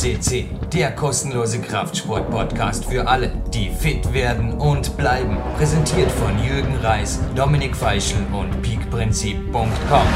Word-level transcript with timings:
CC, 0.00 0.46
der 0.72 0.92
kostenlose 0.92 1.60
Kraftsport-Podcast 1.60 2.86
für 2.86 3.06
alle, 3.06 3.30
die 3.52 3.68
fit 3.68 4.14
werden 4.14 4.54
und 4.54 4.96
bleiben. 4.96 5.36
Präsentiert 5.58 6.10
von 6.10 6.42
Jürgen 6.42 6.74
Reis, 6.76 7.20
Dominik 7.36 7.76
Feischl 7.76 8.16
und 8.32 8.62
peakprinzip.com. 8.62 10.06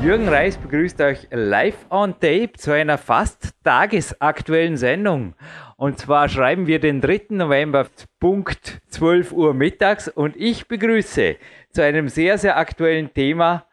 Jürgen 0.00 0.28
Reis 0.28 0.56
begrüßt 0.56 1.00
euch 1.00 1.26
live 1.32 1.84
on 1.90 2.12
tape 2.12 2.52
zu 2.56 2.70
einer 2.70 2.96
fast 2.96 3.54
tagesaktuellen 3.64 4.76
Sendung. 4.76 5.34
Und 5.76 5.98
zwar 5.98 6.28
schreiben 6.28 6.68
wir 6.68 6.78
den 6.78 7.00
3. 7.00 7.22
November, 7.30 7.88
Punkt 8.20 8.82
12 8.90 9.32
Uhr 9.32 9.52
mittags. 9.52 10.06
Und 10.06 10.36
ich 10.36 10.68
begrüße 10.68 11.34
zu 11.72 11.82
einem 11.82 12.08
sehr, 12.08 12.38
sehr 12.38 12.56
aktuellen 12.56 13.12
Thema 13.12 13.64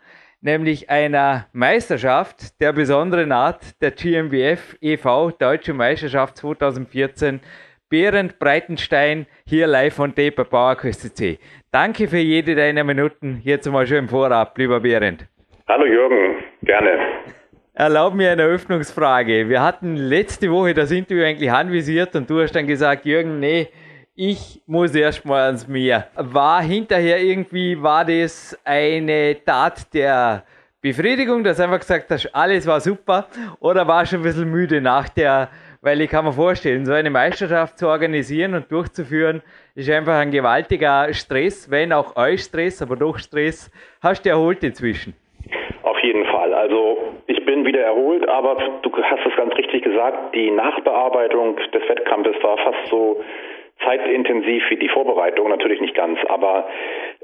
nämlich 0.46 0.92
einer 0.92 1.48
Meisterschaft 1.54 2.62
der 2.62 2.72
besonderen 2.72 3.32
Art 3.32 3.82
der 3.82 3.92
GmbF 3.92 4.78
e.V. 4.80 5.32
Deutsche 5.32 5.74
Meisterschaft 5.74 6.38
2014 6.38 7.42
Berend 7.90 8.38
Breitenstein 8.38 9.26
hier 9.48 9.66
live 9.68 9.96
von 9.96 10.14
Tape 10.14 10.46
PowerQuest 10.46 11.18
C. 11.18 11.40
Danke 11.72 12.08
für 12.08 12.20
jede 12.20 12.56
deiner 12.56 12.84
Minuten. 12.84 13.42
Jetzt 13.44 13.70
mal 13.70 13.88
schon 13.88 13.98
im 13.98 14.10
Vorab, 14.10 14.58
lieber 14.58 14.80
Berend. 14.80 15.28
Hallo 15.68 15.86
Jürgen, 15.86 16.44
gerne. 16.62 16.92
Erlaub 17.74 18.14
mir 18.14 18.32
eine 18.32 18.44
Öffnungsfrage. 18.44 19.50
Wir 19.50 19.64
hatten 19.64 19.96
letzte 19.96 20.52
Woche 20.52 20.76
das 20.76 20.92
Interview 20.92 21.24
eigentlich 21.24 21.52
anvisiert 21.52 22.16
und 22.16 22.30
du 22.30 22.42
hast 22.42 22.56
dann 22.56 22.68
gesagt, 22.68 23.06
Jürgen, 23.06 23.40
nee, 23.40 23.68
ich 24.16 24.62
muss 24.66 24.96
erstmal 24.96 25.48
ans 25.48 25.68
Meer. 25.68 26.08
War 26.16 26.62
hinterher 26.62 27.22
irgendwie, 27.22 27.82
war 27.82 28.06
das 28.06 28.58
eine 28.64 29.36
Tat 29.44 29.94
der 29.94 30.44
Befriedigung, 30.82 31.44
dass 31.44 31.60
einfach 31.60 31.80
gesagt 31.80 32.10
hast, 32.10 32.34
alles 32.34 32.66
war 32.66 32.80
super? 32.80 33.28
Oder 33.60 33.88
war 33.88 34.06
schon 34.06 34.20
ein 34.20 34.24
bisschen 34.24 34.50
müde 34.50 34.80
nach 34.80 35.10
der, 35.10 35.50
weil 35.82 36.00
ich 36.00 36.10
kann 36.10 36.24
mir 36.24 36.32
vorstellen, 36.32 36.86
so 36.86 36.94
eine 36.94 37.10
Meisterschaft 37.10 37.78
zu 37.78 37.88
organisieren 37.88 38.54
und 38.54 38.72
durchzuführen, 38.72 39.42
ist 39.76 39.90
einfach 39.90 40.18
ein 40.20 40.32
gewaltiger 40.32 41.14
Stress, 41.14 41.70
wenn 41.70 41.92
auch 41.92 42.16
euch 42.16 42.42
Stress, 42.42 42.82
aber 42.82 42.96
doch 42.96 43.18
Stress. 43.18 43.70
Hast 44.02 44.26
du 44.26 44.30
erholt 44.30 44.64
inzwischen? 44.64 45.14
Auf 45.84 46.00
jeden 46.00 46.26
Fall. 46.28 46.54
Also 46.54 47.00
ich 47.28 47.44
bin 47.46 47.66
wieder 47.66 47.82
erholt, 47.82 48.28
aber 48.30 48.56
du 48.82 48.92
hast 48.96 49.26
es 49.26 49.36
ganz 49.36 49.54
richtig 49.56 49.84
gesagt, 49.84 50.34
die 50.34 50.52
Nachbearbeitung 50.52 51.58
des 51.58 51.90
Wettkampfes 51.90 52.36
war 52.42 52.58
fast 52.60 52.90
so 52.90 53.22
zeitintensiv 53.84 54.64
wie 54.70 54.78
die 54.78 54.90
Vorbereitung, 54.90 55.50
natürlich 55.50 55.82
nicht 55.82 55.96
ganz, 55.96 56.20
aber 56.28 56.68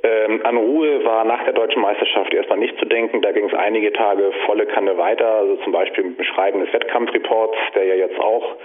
ähm, 0.03 0.41
an 0.43 0.57
Ruhe 0.57 1.03
war 1.05 1.23
nach 1.25 1.43
der 1.43 1.53
deutschen 1.53 1.81
Meisterschaft 1.81 2.33
erstmal 2.33 2.59
nicht 2.59 2.77
zu 2.79 2.85
denken. 2.85 3.21
Da 3.21 3.31
ging 3.31 3.45
es 3.45 3.53
einige 3.53 3.93
Tage 3.93 4.31
volle 4.45 4.65
Kanne 4.65 4.97
weiter, 4.97 5.27
also 5.27 5.55
zum 5.57 5.71
Beispiel 5.71 6.03
mit 6.03 6.17
dem 6.17 6.25
Schreiben 6.25 6.59
des 6.59 6.73
Wettkampfreports, 6.73 7.57
der 7.75 7.85
ja 7.85 7.95
jetzt 7.95 8.19
auch 8.19 8.55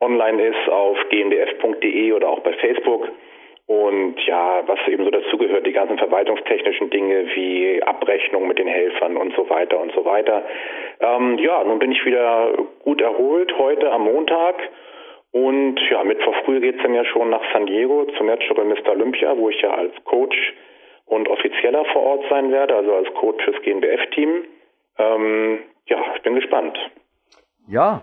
online 0.00 0.42
ist 0.42 0.68
auf 0.68 0.96
gndf.de 1.10 2.12
oder 2.12 2.28
auch 2.28 2.40
bei 2.40 2.52
Facebook. 2.54 3.08
Und 3.66 4.14
ja, 4.24 4.62
was 4.66 4.78
eben 4.88 5.04
so 5.04 5.10
dazugehört, 5.10 5.66
die 5.66 5.72
ganzen 5.72 5.98
verwaltungstechnischen 5.98 6.88
Dinge 6.88 7.26
wie 7.34 7.82
Abrechnung 7.82 8.48
mit 8.48 8.58
den 8.58 8.66
Helfern 8.66 9.18
und 9.18 9.34
so 9.36 9.50
weiter 9.50 9.78
und 9.78 9.92
so 9.92 10.06
weiter. 10.06 10.42
Ähm, 11.00 11.36
ja, 11.36 11.62
nun 11.64 11.78
bin 11.78 11.92
ich 11.92 12.02
wieder 12.06 12.52
gut 12.82 13.02
erholt 13.02 13.52
heute 13.58 13.92
am 13.92 14.04
Montag 14.04 14.54
und 15.30 15.78
ja, 15.90 16.04
Mittwoch 16.04 16.34
früh 16.44 16.60
geht 16.60 16.76
es 16.76 16.82
dann 16.82 16.94
ja 16.94 17.04
schon 17.04 17.30
nach 17.30 17.42
San 17.52 17.66
Diego 17.66 18.06
zu 18.16 18.24
Natural 18.24 18.64
Mr. 18.64 18.90
Olympia, 18.90 19.36
wo 19.36 19.50
ich 19.50 19.60
ja 19.60 19.70
als 19.70 19.92
Coach 20.04 20.36
und 21.04 21.28
Offizieller 21.28 21.84
vor 21.92 22.02
Ort 22.02 22.24
sein 22.30 22.50
werde, 22.50 22.74
also 22.74 22.94
als 22.94 23.12
Coach 23.14 23.42
fürs 23.44 23.60
GmbF-Team. 23.62 24.44
Ähm, 24.98 25.58
ja, 25.86 25.98
ich 26.16 26.22
bin 26.22 26.34
gespannt. 26.34 26.78
Ja, 27.66 28.02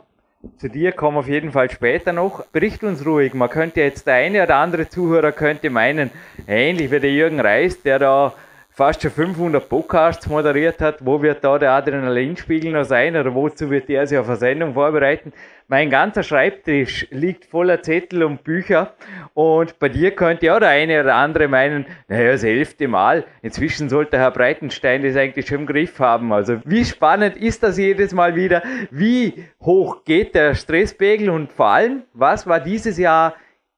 zu 0.58 0.69
dir 0.69 0.91
kommen 0.91 1.18
auf 1.18 1.28
jeden 1.28 1.52
Fall 1.52 1.69
später 1.69 2.13
noch. 2.13 2.46
Bericht 2.52 2.84
uns 2.84 3.06
ruhig. 3.06 3.34
Man 3.34 3.50
könnte 3.50 3.81
jetzt 3.81 4.06
der 4.06 4.16
eine 4.16 4.44
oder 4.44 4.57
andere 4.57 4.88
Zuhörer 4.88 5.31
könnte 5.31 5.69
meinen, 5.69 6.12
ähnlich 6.47 6.92
wie 6.92 7.00
der 7.00 7.12
Jürgen 7.12 7.40
Reis, 7.40 7.81
der 7.81 8.00
da 8.00 8.34
fast 8.75 9.02
schon 9.02 9.12
500 9.12 9.69
Podcasts 9.69 10.28
moderiert 10.28 10.81
hat. 10.81 10.97
Wo 11.06 11.22
wird 11.22 11.44
da 11.46 11.58
der 11.58 11.72
Adrenalinspiegel 11.72 12.74
noch 12.74 12.84
sein 12.84 13.16
oder 13.16 13.34
wozu 13.34 13.69
wird 13.69 13.90
er 13.90 14.06
sich 14.06 14.18
auf 14.18 14.28
eine 14.28 14.36
Sendung 14.36 14.74
vorbereiten? 14.74 15.31
Mein 15.69 15.90
ganzer 15.90 16.24
Schreibtisch 16.24 17.08
liegt 17.09 17.46
voller 17.46 17.81
Zettel 17.81 18.24
und 18.24 18.44
Bücher 18.44 18.94
und 19.34 19.80
bei 19.80 19.88
dir 19.88 20.12
könnte 20.12 20.47
ja 20.47 20.59
der 20.59 20.69
eine 20.69 21.02
oder 21.02 21.16
andere 21.16 21.47
meinen, 21.47 21.86
naja, 22.09 22.34
das 22.34 22.44
elfte 22.44 22.90
Mal. 22.90 23.24
Inzwischen 23.41 23.88
sollte 23.88 24.18
Herr 24.18 24.31
Breitenstein 24.31 25.03
das 25.03 25.16
eigentlich 25.16 25.47
schon 25.47 25.62
im 25.62 25.66
Griff 25.68 25.97
haben. 26.00 26.34
Also 26.34 26.59
wie 26.66 26.84
spannend 26.84 27.38
ist 27.38 27.63
das 27.63 27.78
jedes 27.78 28.13
Mal 28.13 28.36
wieder? 28.36 28.62
Wie 28.92 29.46
hoch 29.62 30.03
geht 30.03 30.36
der 30.36 30.53
Stresspegel 30.53 31.30
und 31.30 31.53
vor 31.53 31.68
allem, 31.68 32.03
was 32.13 32.46
war 32.46 32.59
dieses 32.59 32.97
Jahr 32.97 33.36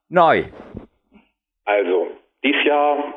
neu? 0.10 0.46
Also, 1.66 2.08
dieses 2.44 2.66
Jahr 2.66 3.14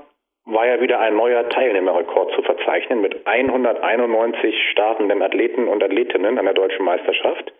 war 0.52 0.66
ja 0.66 0.80
wieder 0.80 1.00
ein 1.00 1.16
neuer 1.16 1.48
Teilnehmerrekord 1.48 2.32
zu 2.34 2.42
verzeichnen 2.42 3.00
mit 3.00 3.26
191 3.26 4.54
startenden 4.72 5.22
Athleten 5.22 5.68
und 5.68 5.82
Athletinnen 5.82 6.38
an 6.38 6.44
der 6.44 6.54
deutschen 6.54 6.84
Meisterschaft. 6.84 7.52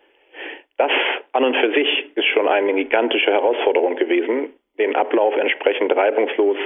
Das 0.77 0.91
an 1.33 1.43
und 1.43 1.55
für 1.57 1.71
sich 1.73 2.15
ist 2.15 2.25
schon 2.27 2.47
eine 2.47 2.73
gigantische 2.73 3.31
Herausforderung 3.31 3.95
gewesen, 3.95 4.53
den 4.77 4.95
Ablauf 4.95 5.35
entsprechend 5.37 5.95
reibungslos 5.95 6.57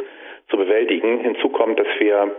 zu 0.50 0.58
bewältigen. 0.58 1.20
Hinzu 1.20 1.50
kommt, 1.50 1.80
dass 1.80 1.88
wir 2.00 2.32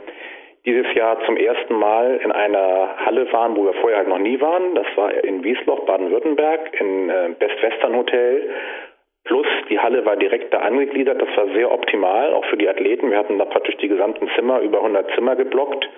dieses 0.64 0.92
Jahr 0.94 1.24
zum 1.24 1.36
ersten 1.36 1.74
Mal 1.74 2.20
in 2.22 2.32
einer 2.32 2.97
Halle 3.04 3.32
waren, 3.32 3.56
wo 3.56 3.64
wir 3.64 3.74
vorher 3.74 3.98
halt 3.98 4.08
noch 4.08 4.18
nie 4.18 4.41
waren. 4.41 4.74
Das 4.74 4.86
war 4.97 5.12
in 5.22 5.44
Wiesloch, 5.44 5.86
Baden-Württemberg, 5.86 6.80
in 6.80 7.08
äh, 7.08 7.30
Best 7.38 7.62
Western 7.62 7.97
Hotel. 7.97 8.50
Plus 9.26 9.47
die 9.69 9.78
Halle 9.78 10.04
war 10.06 10.16
direkt 10.16 10.54
da 10.54 10.59
angegliedert. 10.59 11.20
Das 11.20 11.28
war 11.37 11.47
sehr 11.54 11.70
optimal, 11.70 12.32
auch 12.32 12.44
für 12.47 12.56
die 12.56 12.69
Athleten. 12.69 13.10
Wir 13.10 13.19
hatten 13.19 13.38
da 13.38 13.44
praktisch 13.44 13.76
die 13.78 13.88
gesamten 13.88 14.28
Zimmer, 14.37 14.60
über 14.60 14.78
100 14.78 15.10
Zimmer 15.14 15.37
geblockt. 15.37 15.88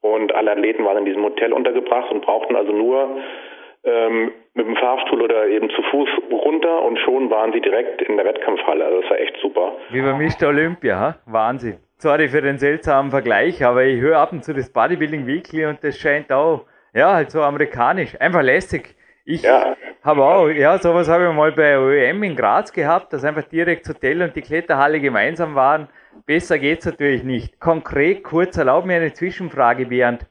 Und 0.00 0.34
alle 0.34 0.52
Athleten 0.52 0.84
waren 0.84 0.98
in 0.98 1.04
diesem 1.04 1.22
Hotel 1.22 1.52
untergebracht 1.52 2.10
und 2.10 2.22
brauchten 2.22 2.56
also 2.56 2.72
nur 2.72 3.18
ähm, 3.84 4.32
mit 4.54 4.66
dem 4.66 4.76
Fahrstuhl 4.76 5.22
oder 5.22 5.46
eben 5.46 5.70
zu 5.70 5.82
Fuß 5.82 6.08
runter 6.30 6.82
und 6.82 6.98
schon 7.00 7.30
waren 7.30 7.52
sie 7.52 7.60
direkt 7.60 8.02
in 8.02 8.16
der 8.16 8.26
Wettkampfhalle. 8.26 8.84
Also 8.84 9.00
das 9.00 9.10
war 9.10 9.18
echt 9.18 9.36
super. 9.40 9.72
Wie 9.90 10.00
bei 10.00 10.12
Mr. 10.12 10.48
Olympia, 10.48 10.98
ha? 10.98 11.16
Wahnsinn. 11.26 11.78
Sorry 11.98 12.28
für 12.28 12.42
den 12.42 12.58
seltsamen 12.58 13.10
Vergleich, 13.10 13.64
aber 13.64 13.84
ich 13.84 14.00
höre 14.00 14.18
ab 14.18 14.32
und 14.32 14.44
zu 14.44 14.52
das 14.52 14.72
Bodybuilding 14.72 15.26
Weekly 15.26 15.66
und 15.66 15.84
das 15.84 15.98
scheint 15.98 16.32
auch, 16.32 16.66
ja, 16.94 17.14
halt 17.14 17.30
so 17.30 17.40
amerikanisch, 17.40 18.20
einfach 18.20 18.42
lässig. 18.42 18.96
Ich 19.24 19.42
ja. 19.42 19.76
habe 20.02 20.24
auch, 20.24 20.48
ja, 20.48 20.78
sowas 20.78 21.08
habe 21.08 21.28
ich 21.28 21.32
mal 21.32 21.52
bei 21.52 21.78
OEM 21.78 22.22
in 22.24 22.36
Graz 22.36 22.72
gehabt, 22.72 23.12
dass 23.12 23.24
einfach 23.24 23.44
direkt 23.44 23.88
Hotel 23.88 24.20
und 24.22 24.34
die 24.34 24.42
Kletterhalle 24.42 25.00
gemeinsam 25.00 25.54
waren. 25.54 25.88
Besser 26.26 26.58
geht's 26.58 26.86
natürlich 26.86 27.22
nicht. 27.22 27.60
Konkret, 27.60 28.24
kurz, 28.24 28.56
erlaub 28.56 28.84
mir 28.84 28.96
eine 28.96 29.12
Zwischenfrage, 29.12 29.86
Bernd. 29.86 30.26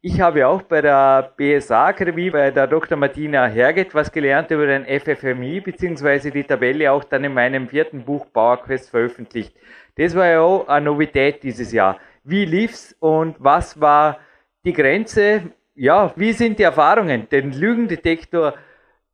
Ich 0.00 0.20
habe 0.20 0.46
auch 0.46 0.62
bei 0.62 0.80
der 0.80 1.32
BSA 1.36 1.86
Akademie, 1.86 2.30
bei 2.30 2.52
der 2.52 2.68
Dr. 2.68 2.96
Martina 2.96 3.46
Herget, 3.46 3.92
was 3.92 4.12
gelernt 4.12 4.52
über 4.52 4.66
den 4.66 4.84
FFMI, 4.84 5.60
beziehungsweise 5.60 6.30
die 6.30 6.44
Tabelle 6.44 6.92
auch 6.92 7.02
dann 7.02 7.24
in 7.24 7.34
meinem 7.34 7.66
vierten 7.66 8.04
Buch 8.04 8.26
PowerQuest 8.32 8.90
veröffentlicht. 8.90 9.56
Das 9.96 10.14
war 10.14 10.26
ja 10.26 10.40
auch 10.40 10.68
eine 10.68 10.86
Novität 10.86 11.42
dieses 11.42 11.72
Jahr. 11.72 11.98
Wie 12.22 12.44
lief's 12.44 12.94
und 13.00 13.34
was 13.40 13.80
war 13.80 14.20
die 14.64 14.72
Grenze 14.72 15.50
ja, 15.76 16.12
wie 16.16 16.32
sind 16.32 16.58
die 16.58 16.62
Erfahrungen? 16.62 17.28
Den 17.30 17.52
Lügendetektor, 17.52 18.54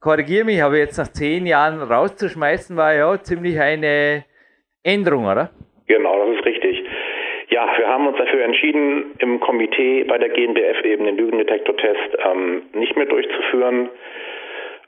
korrigiere 0.00 0.44
mich, 0.44 0.62
aber 0.62 0.76
jetzt 0.76 0.96
nach 0.96 1.08
zehn 1.08 1.46
Jahren 1.46 1.82
rauszuschmeißen, 1.82 2.76
war 2.76 2.94
ja 2.94 3.20
ziemlich 3.20 3.60
eine 3.60 4.24
Änderung, 4.84 5.26
oder? 5.26 5.50
Genau, 5.86 6.26
das 6.26 6.38
ist 6.38 6.46
richtig. 6.46 6.84
Ja, 7.48 7.68
wir 7.76 7.86
haben 7.86 8.06
uns 8.06 8.16
dafür 8.16 8.44
entschieden, 8.44 9.12
im 9.18 9.40
Komitee 9.40 10.04
bei 10.04 10.16
der 10.16 10.30
GNBF 10.30 10.84
eben 10.84 11.04
den 11.04 11.16
Lügendetektor-Test 11.16 12.16
ähm, 12.24 12.62
nicht 12.72 12.96
mehr 12.96 13.06
durchzuführen 13.06 13.90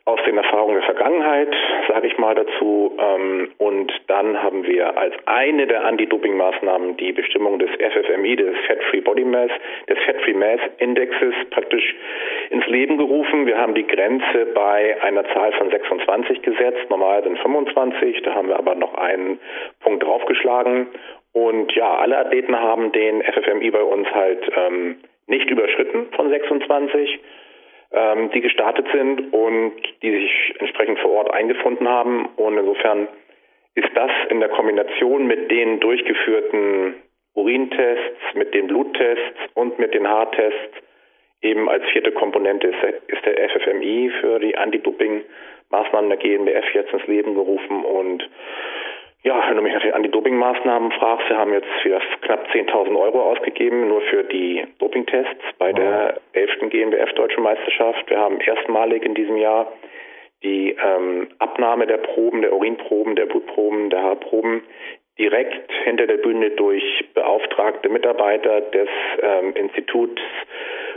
aus 0.06 0.20
den 0.26 0.36
Erfahrungen 0.36 0.74
der 0.74 0.84
Vergangenheit, 0.84 1.48
sage 1.88 2.06
ich 2.08 2.18
mal 2.18 2.34
dazu. 2.34 2.94
Ähm, 2.98 3.50
und 3.56 3.90
dann 4.06 4.42
haben 4.42 4.66
wir 4.66 4.98
als 4.98 5.14
eine 5.24 5.66
der 5.66 5.84
Anti-Doping-Maßnahmen 5.86 6.98
die 6.98 7.12
Bestimmung 7.12 7.58
des 7.58 7.70
FFMI, 7.70 8.36
des 8.36 8.54
Fat-Free 8.66 9.00
Body 9.00 9.24
Mass, 9.24 9.50
des 9.88 9.98
Fat-Free 10.04 10.34
Mass 10.34 10.60
Indexes 10.78 11.34
praktisch 11.50 11.94
ins 12.50 12.66
Leben 12.66 12.98
gerufen. 12.98 13.46
Wir 13.46 13.56
haben 13.56 13.74
die 13.74 13.86
Grenze 13.86 14.46
bei 14.54 15.00
einer 15.00 15.24
Zahl 15.32 15.52
von 15.52 15.70
26 15.70 16.42
gesetzt. 16.42 16.90
Normal 16.90 17.22
sind 17.24 17.38
25. 17.38 18.22
Da 18.22 18.34
haben 18.34 18.48
wir 18.48 18.58
aber 18.58 18.74
noch 18.74 18.94
einen 18.94 19.38
Punkt 19.80 20.02
draufgeschlagen. 20.02 20.88
Und 21.32 21.72
ja, 21.74 21.96
alle 21.96 22.18
Athleten 22.18 22.54
haben 22.54 22.92
den 22.92 23.22
FFMI 23.22 23.70
bei 23.70 23.82
uns 23.82 24.06
halt 24.14 24.50
ähm, 24.54 24.96
nicht 25.26 25.48
überschritten 25.50 26.08
von 26.14 26.28
26 26.28 27.20
ähm, 27.94 28.31
die 28.32 28.41
gestartet 28.41 28.87
sind 28.93 29.32
und 29.32 29.73
die 30.02 30.11
sich 30.11 30.55
entsprechend 30.58 30.99
vor 31.00 31.12
Ort 31.12 31.32
eingefunden 31.32 31.88
haben. 31.88 32.26
Und 32.37 32.58
insofern 32.58 33.08
ist 33.75 33.91
das 33.94 34.11
in 34.29 34.41
der 34.41 34.49
Kombination 34.50 35.26
mit 35.26 35.50
den 35.50 35.81
durchgeführten 35.81 36.94
Urintests, 37.35 38.35
mit 38.35 38.55
den 38.55 38.69
Bluttests 38.69 39.38
und 39.55 39.79
mit 39.79 39.94
den 39.94 40.08
Haartests 40.08 40.85
Eben 41.44 41.69
als 41.69 41.85
vierte 41.93 42.11
Komponente 42.11 42.69
ist 42.69 43.26
der, 43.26 43.50
FFMI 43.50 44.11
für 44.19 44.38
die 44.38 44.56
Anti-Doping-Maßnahmen 44.56 46.08
der 46.08 46.17
GmbF 46.17 46.64
jetzt 46.73 46.91
ins 46.94 47.06
Leben 47.06 47.35
gerufen 47.35 47.85
und 47.85 48.26
ja, 49.24 49.42
wenn 49.48 49.56
du 49.56 49.62
mich 49.62 49.72
nach 49.72 49.82
den 49.82 49.94
Anti-Doping-Maßnahmen 49.94 50.92
fragst, 50.92 51.28
wir 51.30 51.38
haben 51.38 51.54
jetzt 51.54 51.68
wieder 51.82 52.00
knapp 52.20 52.46
10.000 52.52 52.94
Euro 52.94 53.22
ausgegeben, 53.22 53.88
nur 53.88 54.02
für 54.02 54.22
die 54.22 54.64
Dopingtests 54.78 55.42
bei 55.58 55.68
wow. 55.68 55.76
der 55.76 56.20
11. 56.32 56.68
GmbF-Deutschen 56.68 57.42
Meisterschaft. 57.42 58.08
Wir 58.10 58.18
haben 58.18 58.38
erstmalig 58.40 59.02
in 59.02 59.14
diesem 59.14 59.38
Jahr 59.38 59.72
die 60.42 60.76
ähm, 60.78 61.28
Abnahme 61.38 61.86
der 61.86 61.96
Proben, 61.96 62.42
der 62.42 62.52
Urinproben, 62.52 63.16
der 63.16 63.24
Blutproben, 63.24 63.88
der 63.88 64.02
Haarproben 64.02 64.62
direkt 65.18 65.72
hinter 65.84 66.06
der 66.06 66.18
Bühne 66.18 66.50
durch 66.50 66.84
beauftragte 67.14 67.88
Mitarbeiter 67.88 68.60
des 68.60 68.88
ähm, 69.22 69.54
Instituts 69.54 70.20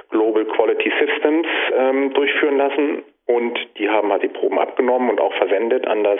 Global 0.09 0.43
Quality 0.43 0.91
Systems 0.99 1.47
ähm, 1.77 2.13
durchführen 2.13 2.57
lassen. 2.57 3.03
Und 3.25 3.57
die 3.77 3.89
haben 3.89 4.11
halt 4.11 4.23
die 4.23 4.27
Proben 4.27 4.59
abgenommen 4.59 5.09
und 5.09 5.21
auch 5.21 5.33
versendet 5.35 5.87
an 5.87 6.03
das 6.03 6.19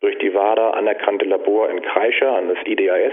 durch 0.00 0.18
die 0.18 0.34
WADA 0.34 0.70
anerkannte 0.70 1.24
Labor 1.24 1.70
in 1.70 1.82
Kreischer, 1.82 2.36
an 2.36 2.48
das 2.48 2.58
IDAS, 2.66 3.12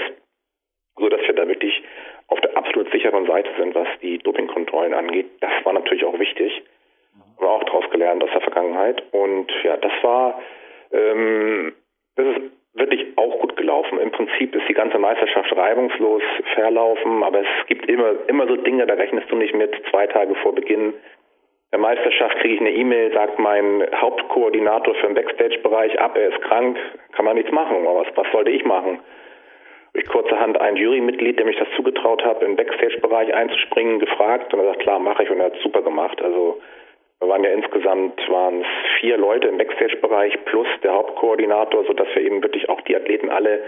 so 0.98 1.10
dass 1.10 1.22
wir 1.22 1.34
da 1.34 1.48
wirklich 1.48 1.84
auf 2.28 2.40
der 2.42 2.56
absolut 2.58 2.92
sicheren 2.92 3.26
Seite 3.26 3.50
sind, 3.58 3.76
was 3.76 3.88
die 4.02 4.18
Dopingkontrollen 4.20 4.94
angeht. 4.94 5.28
Das 5.42 5.52
war 5.64 5.74
natürlich 5.74 6.06
auch 6.06 6.18
wichtig. 6.20 6.64
Haben 7.14 7.46
wir 7.46 7.50
auch 7.50 7.64
daraus 7.64 7.90
gelernt 7.92 8.24
aus 8.24 8.32
der 8.32 8.42
Vergangenheit. 8.42 9.04
Und 9.12 9.52
ja, 9.64 9.78
das 9.78 9.92
war, 10.02 10.42
ähm, 10.92 11.74
das 12.16 12.28
ist 12.28 12.42
wirklich 12.74 13.06
auch 13.18 13.40
gut 13.40 13.56
gelaufen. 13.56 14.00
Im 14.00 14.12
Prinzip 14.12 14.56
ist 14.56 14.68
die 14.68 14.74
ganze 14.74 14.98
Meisterschaft 14.98 15.56
reibungslos 15.56 16.24
verlaufen, 16.54 17.24
aber 17.24 17.42
es 17.42 17.68
gibt 17.68 17.88
immer, 17.88 18.14
immer 18.28 18.48
so 18.48 18.56
Dinge, 18.58 18.86
da 18.88 18.96
rechnest 18.96 19.30
du 19.32 19.36
nicht 19.36 19.54
mit. 19.54 19.76
Zwei 19.92 20.08
Tage 20.08 20.36
vor 20.36 20.56
Beginn 20.56 20.94
der 21.74 21.80
Meisterschaft 21.80 22.38
kriege 22.38 22.54
ich 22.54 22.60
eine 22.62 22.72
E-Mail, 22.72 23.12
sagt 23.14 23.40
mein 23.40 23.84
Hauptkoordinator 23.96 24.94
für 24.94 25.08
den 25.08 25.16
Backstage-Bereich 25.16 26.00
ab, 26.00 26.16
er 26.16 26.30
ist 26.30 26.40
krank, 26.42 26.78
kann 27.14 27.26
man 27.26 27.36
nichts 27.36 27.52
machen. 27.52 27.78
Aber 27.88 28.02
was, 28.02 28.08
was 28.16 28.32
sollte 28.32 28.52
ich 28.52 28.64
machen? 28.64 29.00
Ich 29.96 30.06
kurzerhand 30.06 30.62
ein 30.62 30.76
Jurymitglied, 30.76 31.40
der 31.40 31.48
mich 31.48 31.58
das 31.58 31.68
zugetraut 31.76 32.24
hat, 32.24 32.44
im 32.44 32.56
Backstage-Bereich 32.56 33.34
einzuspringen, 33.34 33.98
gefragt 33.98 34.54
und 34.54 34.60
er 34.60 34.68
sagt, 34.68 34.82
klar, 34.82 35.00
mache 35.00 35.24
ich 35.24 35.32
und 35.32 35.40
er 35.40 35.48
hat 35.48 35.56
super 35.64 35.82
gemacht. 35.82 36.22
Also 36.22 36.62
wir 37.20 37.30
waren 37.30 37.44
ja 37.44 37.50
insgesamt 37.50 38.22
waren 38.30 38.62
es 38.62 38.68
vier 39.00 39.18
Leute 39.18 39.48
im 39.48 39.58
Backstage-Bereich 39.58 40.46
plus 40.46 40.68
der 40.84 40.94
Hauptkoordinator, 40.94 41.86
sodass 41.86 42.08
wir 42.14 42.22
eben 42.22 42.44
wirklich 42.44 42.70
auch 42.70 42.82
die 42.82 42.96
Athleten 42.96 43.32
alle 43.32 43.64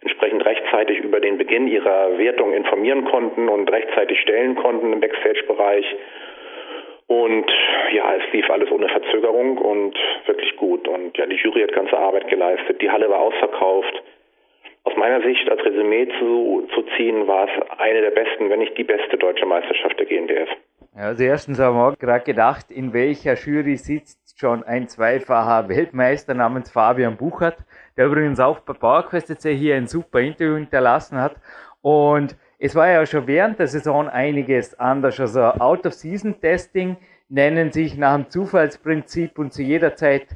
entsprechend 0.00 0.44
rechtzeitig 0.44 0.98
über 0.98 1.20
den 1.20 1.38
Beginn 1.38 1.68
ihrer 1.68 2.18
Wertung 2.18 2.52
informieren 2.52 3.04
konnten 3.04 3.48
und 3.48 3.70
rechtzeitig 3.70 4.18
stellen 4.22 4.56
konnten 4.56 4.92
im 4.92 4.98
Backstage-Bereich. 4.98 5.86
Und 7.14 7.46
ja, 7.92 8.12
es 8.16 8.32
lief 8.32 8.50
alles 8.50 8.70
ohne 8.72 8.88
Verzögerung 8.88 9.56
und 9.58 9.96
wirklich 10.26 10.56
gut. 10.56 10.88
Und 10.88 11.16
ja, 11.16 11.26
die 11.26 11.36
Jury 11.36 11.62
hat 11.62 11.72
ganze 11.72 11.96
Arbeit 11.96 12.26
geleistet. 12.26 12.82
Die 12.82 12.90
Halle 12.90 13.08
war 13.08 13.20
ausverkauft. 13.20 14.02
Aus 14.82 14.96
meiner 14.96 15.22
Sicht 15.22 15.48
als 15.48 15.64
Resümee 15.64 16.08
zu, 16.18 16.68
zu 16.74 16.82
ziehen, 16.96 17.28
war 17.28 17.48
es 17.48 17.78
eine 17.78 18.00
der 18.00 18.10
besten, 18.10 18.50
wenn 18.50 18.58
nicht 18.58 18.76
die 18.76 18.82
beste 18.82 19.16
deutsche 19.16 19.46
Meisterschaft 19.46 19.98
der 19.98 20.06
GNDF. 20.06 20.48
Ja, 20.96 21.02
also 21.04 21.22
erstens 21.22 21.60
haben 21.60 21.76
wir 21.76 21.94
gerade 21.96 22.24
gedacht, 22.24 22.70
in 22.70 22.92
welcher 22.92 23.34
Jury 23.34 23.76
sitzt 23.76 24.38
schon 24.38 24.64
ein 24.64 24.88
zweifacher 24.88 25.68
Weltmeister 25.68 26.34
namens 26.34 26.72
Fabian 26.72 27.16
Buchert, 27.16 27.58
der 27.96 28.06
übrigens 28.06 28.40
auch 28.40 28.58
bei 28.58 28.72
PowerQuest 28.72 29.46
hier 29.46 29.76
ein 29.76 29.86
super 29.86 30.18
Interview 30.18 30.56
hinterlassen 30.56 31.20
hat. 31.20 31.36
Und 31.80 32.36
es 32.64 32.74
war 32.74 32.88
ja 32.88 33.04
schon 33.04 33.26
während 33.26 33.58
der 33.58 33.66
Saison 33.66 34.08
einiges 34.08 34.72
anders. 34.80 35.20
Also 35.20 35.42
Out-of-Season-Testing 35.42 36.96
nennen 37.28 37.70
sich 37.72 37.98
nach 37.98 38.14
dem 38.16 38.30
Zufallsprinzip 38.30 39.38
und 39.38 39.52
zu 39.52 39.62
jeder 39.62 39.96
Zeit 39.96 40.28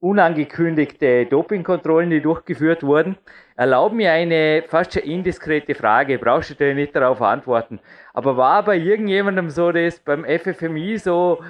unangekündigte 0.00 1.26
Dopingkontrollen, 1.26 2.10
die 2.10 2.20
durchgeführt 2.20 2.82
wurden. 2.82 3.16
Erlaub 3.54 3.92
mir 3.92 4.10
eine 4.10 4.64
fast 4.66 4.94
schon 4.94 5.04
indiskrete 5.04 5.76
Frage, 5.76 6.18
brauchst 6.18 6.50
du 6.50 6.54
dir 6.56 6.74
nicht 6.74 6.96
darauf 6.96 7.22
antworten. 7.22 7.78
Aber 8.14 8.36
war 8.36 8.64
bei 8.64 8.76
irgendjemandem 8.76 9.48
so 9.48 9.70
das 9.70 10.00
beim 10.00 10.24
FFMI 10.24 10.98
so 10.98 11.40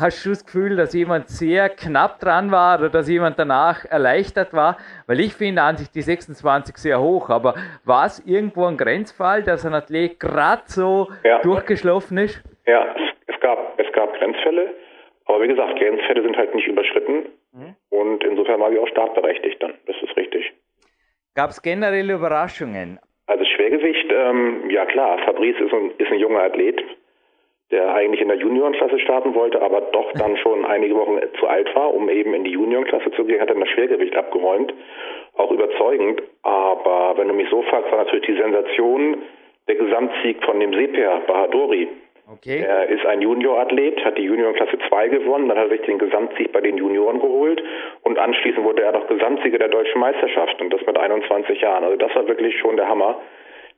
Hast 0.00 0.24
du 0.24 0.30
das 0.30 0.46
Gefühl, 0.46 0.76
dass 0.76 0.94
jemand 0.94 1.28
sehr 1.28 1.68
knapp 1.68 2.20
dran 2.20 2.52
war 2.52 2.78
oder 2.78 2.88
dass 2.88 3.08
jemand 3.08 3.36
danach 3.36 3.84
erleichtert 3.84 4.52
war? 4.52 4.76
Weil 5.08 5.18
ich 5.18 5.34
finde 5.34 5.62
an 5.62 5.76
sich 5.76 5.90
die 5.90 6.02
26 6.02 6.76
sehr 6.76 7.00
hoch, 7.00 7.30
aber 7.30 7.54
war 7.84 8.06
es 8.06 8.24
irgendwo 8.24 8.66
ein 8.66 8.76
Grenzfall, 8.76 9.42
dass 9.42 9.66
ein 9.66 9.74
Athlet 9.74 10.20
gerade 10.20 10.62
so 10.66 11.08
ja. 11.24 11.40
durchgeschlafen 11.40 12.16
ist? 12.18 12.40
Ja, 12.68 12.94
es 13.26 13.40
gab, 13.40 13.76
es 13.76 13.90
gab 13.92 14.14
Grenzfälle, 14.14 14.72
aber 15.24 15.42
wie 15.42 15.48
gesagt, 15.48 15.76
Grenzfälle 15.80 16.22
sind 16.22 16.36
halt 16.36 16.54
nicht 16.54 16.68
überschritten 16.68 17.26
mhm. 17.50 17.74
und 17.90 18.22
insofern 18.22 18.60
war 18.60 18.70
sie 18.70 18.78
auch 18.78 18.86
startberechtigt 18.86 19.60
dann, 19.60 19.74
das 19.86 19.96
ist 20.00 20.16
richtig. 20.16 20.52
Gab 21.34 21.50
es 21.50 21.60
generelle 21.60 22.12
Überraschungen? 22.12 23.00
Also 23.26 23.44
Schwergewicht, 23.44 24.06
ähm, 24.12 24.70
ja 24.70 24.86
klar, 24.86 25.18
Fabrice 25.24 25.58
ist 25.58 25.74
ein, 25.74 25.90
ist 25.98 26.12
ein 26.12 26.20
junger 26.20 26.44
Athlet, 26.44 26.80
der 27.70 27.94
eigentlich 27.94 28.20
in 28.20 28.28
der 28.28 28.38
Juniorenklasse 28.38 28.98
starten 28.98 29.34
wollte, 29.34 29.60
aber 29.60 29.82
doch 29.92 30.10
dann 30.12 30.36
schon 30.38 30.64
einige 30.64 30.94
Wochen 30.94 31.18
zu 31.38 31.46
alt 31.46 31.74
war, 31.74 31.92
um 31.92 32.08
eben 32.08 32.32
in 32.34 32.44
die 32.44 32.52
Juniorenklasse 32.52 33.10
zu 33.12 33.24
gehen, 33.24 33.40
hat 33.40 33.50
dann 33.50 33.60
das 33.60 33.68
Schwergewicht 33.68 34.16
abgeräumt. 34.16 34.72
Auch 35.36 35.50
überzeugend. 35.50 36.22
Aber 36.42 37.14
wenn 37.16 37.28
du 37.28 37.34
mich 37.34 37.48
so 37.50 37.62
fragst, 37.62 37.90
war 37.92 37.98
natürlich 37.98 38.26
die 38.26 38.36
Sensation 38.36 39.22
der 39.68 39.76
Gesamtsieg 39.76 40.42
von 40.44 40.58
dem 40.60 40.72
Seper 40.72 41.20
Bahadori. 41.26 41.88
Okay. 42.30 42.60
Er 42.60 42.88
ist 42.88 43.06
ein 43.06 43.22
Juniorathlet, 43.22 44.04
hat 44.04 44.18
die 44.18 44.24
Juniorenklasse 44.24 44.78
2 44.88 45.08
gewonnen, 45.08 45.48
dann 45.48 45.56
hat 45.56 45.70
er 45.70 45.76
sich 45.78 45.86
den 45.86 45.98
Gesamtsieg 45.98 46.52
bei 46.52 46.60
den 46.60 46.76
Junioren 46.76 47.20
geholt 47.20 47.62
und 48.02 48.18
anschließend 48.18 48.64
wurde 48.64 48.82
er 48.82 48.92
noch 48.92 49.06
Gesamtsieger 49.08 49.56
der 49.56 49.68
deutschen 49.68 49.98
Meisterschaft 49.98 50.60
und 50.60 50.70
das 50.70 50.84
mit 50.86 50.98
21 50.98 51.58
Jahren. 51.58 51.84
Also 51.84 51.96
das 51.96 52.14
war 52.14 52.28
wirklich 52.28 52.58
schon 52.58 52.76
der 52.76 52.86
Hammer. 52.86 53.18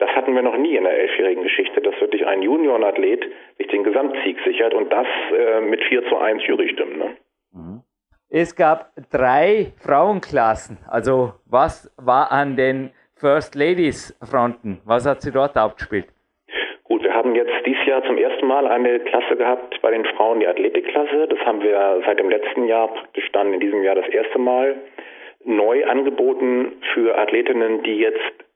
Das 0.01 0.09
hatten 0.17 0.35
wir 0.35 0.43
noch 0.43 0.57
nie 0.57 0.77
in 0.77 0.85
der 0.85 0.99
elfjährigen 0.99 1.43
Geschichte, 1.43 1.83
dass 1.83 2.01
wirklich 2.01 2.27
ein 2.27 2.41
Juniorathlet 2.41 3.23
sich 3.59 3.67
den 3.69 3.85
Gesamtsieg 3.85 4.39
sichert 4.47 4.73
und 4.73 4.91
das 4.91 5.07
äh, 5.39 5.61
mit 5.61 5.83
4 5.85 6.09
zu 6.09 6.17
1 6.17 6.43
Jurystimmen. 6.47 6.99
Ne? 6.99 7.17
Mhm. 7.53 7.83
Es 8.31 8.57
gab 8.57 8.93
drei 9.11 9.73
Frauenklassen. 9.77 10.79
Also 10.89 11.35
was 11.45 11.95
war 11.99 12.33
an 12.33 12.57
den 12.57 12.93
First 13.15 13.55
Ladies 13.55 14.19
Fronten? 14.23 14.81
Was 14.87 15.07
hat 15.07 15.21
sie 15.21 15.33
dort 15.33 15.57
abgespielt? 15.59 16.07
Gut, 16.85 17.03
wir 17.03 17.13
haben 17.13 17.35
jetzt 17.35 17.53
dieses 17.67 17.85
Jahr 17.85 18.03
zum 18.05 18.17
ersten 18.17 18.47
Mal 18.47 18.67
eine 18.67 19.01
Klasse 19.01 19.37
gehabt 19.37 19.79
bei 19.83 19.91
den 19.91 20.07
Frauen, 20.17 20.41
die 20.41 20.49
Athletikklasse. 20.49 21.29
Das 21.29 21.39
haben 21.41 21.63
wir 21.63 22.01
seit 22.07 22.19
dem 22.19 22.31
letzten 22.31 22.65
Jahr 22.65 22.89
praktisch 22.89 23.31
dann 23.33 23.53
in 23.53 23.61
diesem 23.61 23.83
Jahr 23.83 23.97
das 23.97 24.09
erste 24.09 24.39
Mal 24.39 24.77
neu 25.45 25.85
angeboten 25.85 26.81
für 26.95 27.19
Athletinnen, 27.19 27.83
die 27.83 27.99
jetzt 27.99 28.50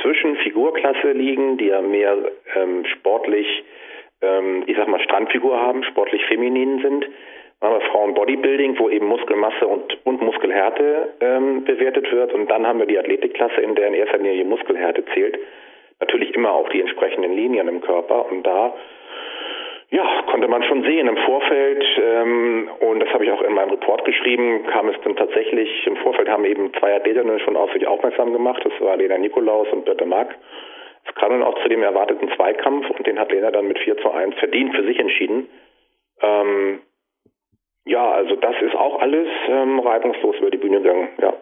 zwischen 0.00 0.36
Figurklasse 0.36 1.12
liegen, 1.12 1.58
die 1.58 1.66
ja 1.66 1.82
mehr 1.82 2.16
ähm, 2.54 2.84
sportlich, 2.86 3.64
ähm, 4.20 4.64
ich 4.66 4.76
sag 4.76 4.88
mal, 4.88 5.00
Strandfigur 5.00 5.60
haben, 5.60 5.82
sportlich 5.84 6.24
feminin 6.26 6.80
sind. 6.80 7.06
Haben 7.60 7.74
wir 7.74 7.90
Frauen 7.92 8.14
Bodybuilding, 8.14 8.78
wo 8.78 8.88
eben 8.88 9.06
Muskelmasse 9.06 9.66
und, 9.66 9.96
und 10.04 10.20
Muskelhärte 10.20 11.14
ähm, 11.20 11.64
bewertet 11.64 12.10
wird. 12.10 12.32
Und 12.32 12.50
dann 12.50 12.66
haben 12.66 12.80
wir 12.80 12.86
die 12.86 12.98
Athletikklasse, 12.98 13.60
in 13.60 13.74
der 13.74 13.88
in 13.88 13.94
erster 13.94 14.18
Linie 14.18 14.44
Muskelhärte 14.44 15.04
zählt. 15.14 15.38
Natürlich 16.00 16.34
immer 16.34 16.52
auch 16.52 16.68
die 16.70 16.80
entsprechenden 16.80 17.36
Linien 17.36 17.68
im 17.68 17.80
Körper. 17.80 18.30
Und 18.30 18.44
da 18.44 18.74
ja, 19.92 20.22
konnte 20.22 20.48
man 20.48 20.62
schon 20.62 20.84
sehen 20.84 21.06
im 21.06 21.18
Vorfeld, 21.18 21.84
ähm, 22.02 22.70
und 22.80 23.00
das 23.00 23.10
habe 23.10 23.26
ich 23.26 23.30
auch 23.30 23.42
in 23.42 23.52
meinem 23.52 23.72
Report 23.72 24.02
geschrieben, 24.06 24.64
kam 24.72 24.88
es 24.88 24.96
dann 25.04 25.16
tatsächlich, 25.16 25.86
im 25.86 25.96
Vorfeld 25.96 26.30
haben 26.30 26.46
eben 26.46 26.72
zwei 26.80 26.96
Athletinnen 26.96 27.38
schon 27.40 27.58
auf 27.58 27.70
sich 27.74 27.86
aufmerksam 27.86 28.32
gemacht, 28.32 28.64
das 28.64 28.72
war 28.80 28.96
Lena 28.96 29.18
Nikolaus 29.18 29.68
und 29.70 29.84
Birte 29.84 30.06
Mack. 30.06 30.34
Es 31.04 31.14
kam 31.16 31.30
dann 31.30 31.42
auch 31.42 31.60
zu 31.62 31.68
dem 31.68 31.82
erwarteten 31.82 32.30
Zweikampf 32.36 32.88
und 32.88 33.06
den 33.06 33.18
hat 33.18 33.32
Lena 33.32 33.50
dann 33.50 33.68
mit 33.68 33.78
4 33.80 33.98
zu 33.98 34.10
1 34.10 34.34
verdient 34.36 34.74
für 34.74 34.84
sich 34.84 34.98
entschieden. 34.98 35.48
Ähm, 36.22 36.80
ja, 37.84 38.12
also 38.12 38.34
das 38.36 38.54
ist 38.62 38.74
auch 38.74 38.98
alles 38.98 39.28
ähm, 39.48 39.78
reibungslos 39.78 40.36
über 40.38 40.50
die 40.50 40.58
Bühne 40.58 40.80
gegangen, 40.80 41.08
ja. 41.20 41.34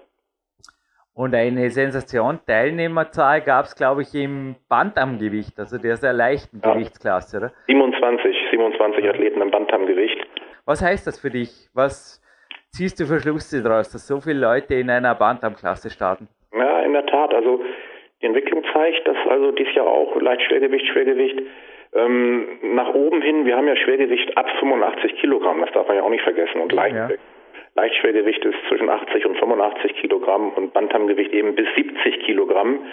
Und 1.12 1.34
eine 1.34 1.68
Sensation 1.68 2.40
Teilnehmerzahl 2.46 3.42
gab 3.42 3.66
es, 3.66 3.76
glaube 3.76 4.02
ich, 4.02 4.14
im 4.14 4.56
Bantamgewicht, 4.68 5.58
also 5.58 5.76
der 5.76 5.96
sehr 5.96 6.14
leichten 6.14 6.62
ja. 6.64 6.72
Gewichtsklasse, 6.72 7.36
oder? 7.36 7.52
27, 7.66 8.36
27 8.50 9.08
Athleten 9.08 9.40
im 9.40 9.50
Bantamgewicht. 9.50 10.18
Was 10.66 10.82
heißt 10.82 11.06
das 11.06 11.20
für 11.20 11.30
dich? 11.30 11.68
Was 11.74 12.20
ziehst 12.70 13.00
du 13.00 13.06
für 13.06 13.20
Schlüsse 13.20 13.62
daraus, 13.62 13.90
dass 13.90 14.06
so 14.06 14.20
viele 14.20 14.40
Leute 14.40 14.74
in 14.74 14.90
einer 14.90 15.14
Bantamklasse 15.14 15.90
starten? 15.90 16.28
Ja, 16.52 16.80
in 16.80 16.92
der 16.92 17.06
Tat. 17.06 17.34
Also 17.34 17.62
die 18.20 18.26
Entwicklung 18.26 18.62
zeigt, 18.72 19.06
dass 19.08 19.16
also 19.28 19.52
dies 19.52 19.72
Jahr 19.74 19.86
auch 19.86 20.20
Leichtschwergewicht, 20.20 20.86
Schwergewicht 20.86 21.40
ähm, 21.92 22.58
nach 22.62 22.94
oben 22.94 23.22
hin, 23.22 23.46
wir 23.46 23.56
haben 23.56 23.66
ja 23.66 23.76
Schwergewicht 23.76 24.36
ab 24.36 24.46
85 24.60 25.16
Kilogramm, 25.16 25.60
das 25.60 25.72
darf 25.72 25.88
man 25.88 25.96
ja 25.96 26.02
auch 26.02 26.10
nicht 26.10 26.22
vergessen, 26.22 26.60
und 26.60 26.72
Leichtgewicht. 26.72 27.20
Ja. 27.20 27.82
Leichtschwergewicht 27.82 28.44
ist 28.44 28.58
zwischen 28.68 28.88
80 28.88 29.26
und 29.26 29.38
85 29.38 29.94
Kilogramm 29.94 30.50
und 30.50 30.72
Bantamgewicht 30.72 31.32
eben 31.32 31.54
bis 31.54 31.66
70 31.76 32.20
Kilogramm. 32.24 32.84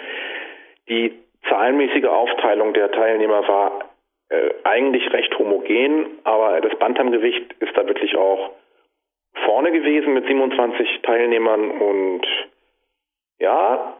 Die 0.88 1.12
zahlenmäßige 1.48 2.06
Aufteilung 2.06 2.72
der 2.74 2.90
Teilnehmer 2.90 3.46
war 3.46 3.87
äh, 4.30 4.50
eigentlich 4.64 5.12
recht 5.12 5.38
homogen, 5.38 6.18
aber 6.24 6.60
das 6.60 6.78
Bantamgewicht 6.78 7.54
ist 7.60 7.76
da 7.76 7.86
wirklich 7.86 8.16
auch 8.16 8.50
vorne 9.44 9.72
gewesen 9.72 10.14
mit 10.14 10.26
27 10.26 11.00
Teilnehmern 11.02 11.70
und 11.70 12.26
ja, 13.38 13.96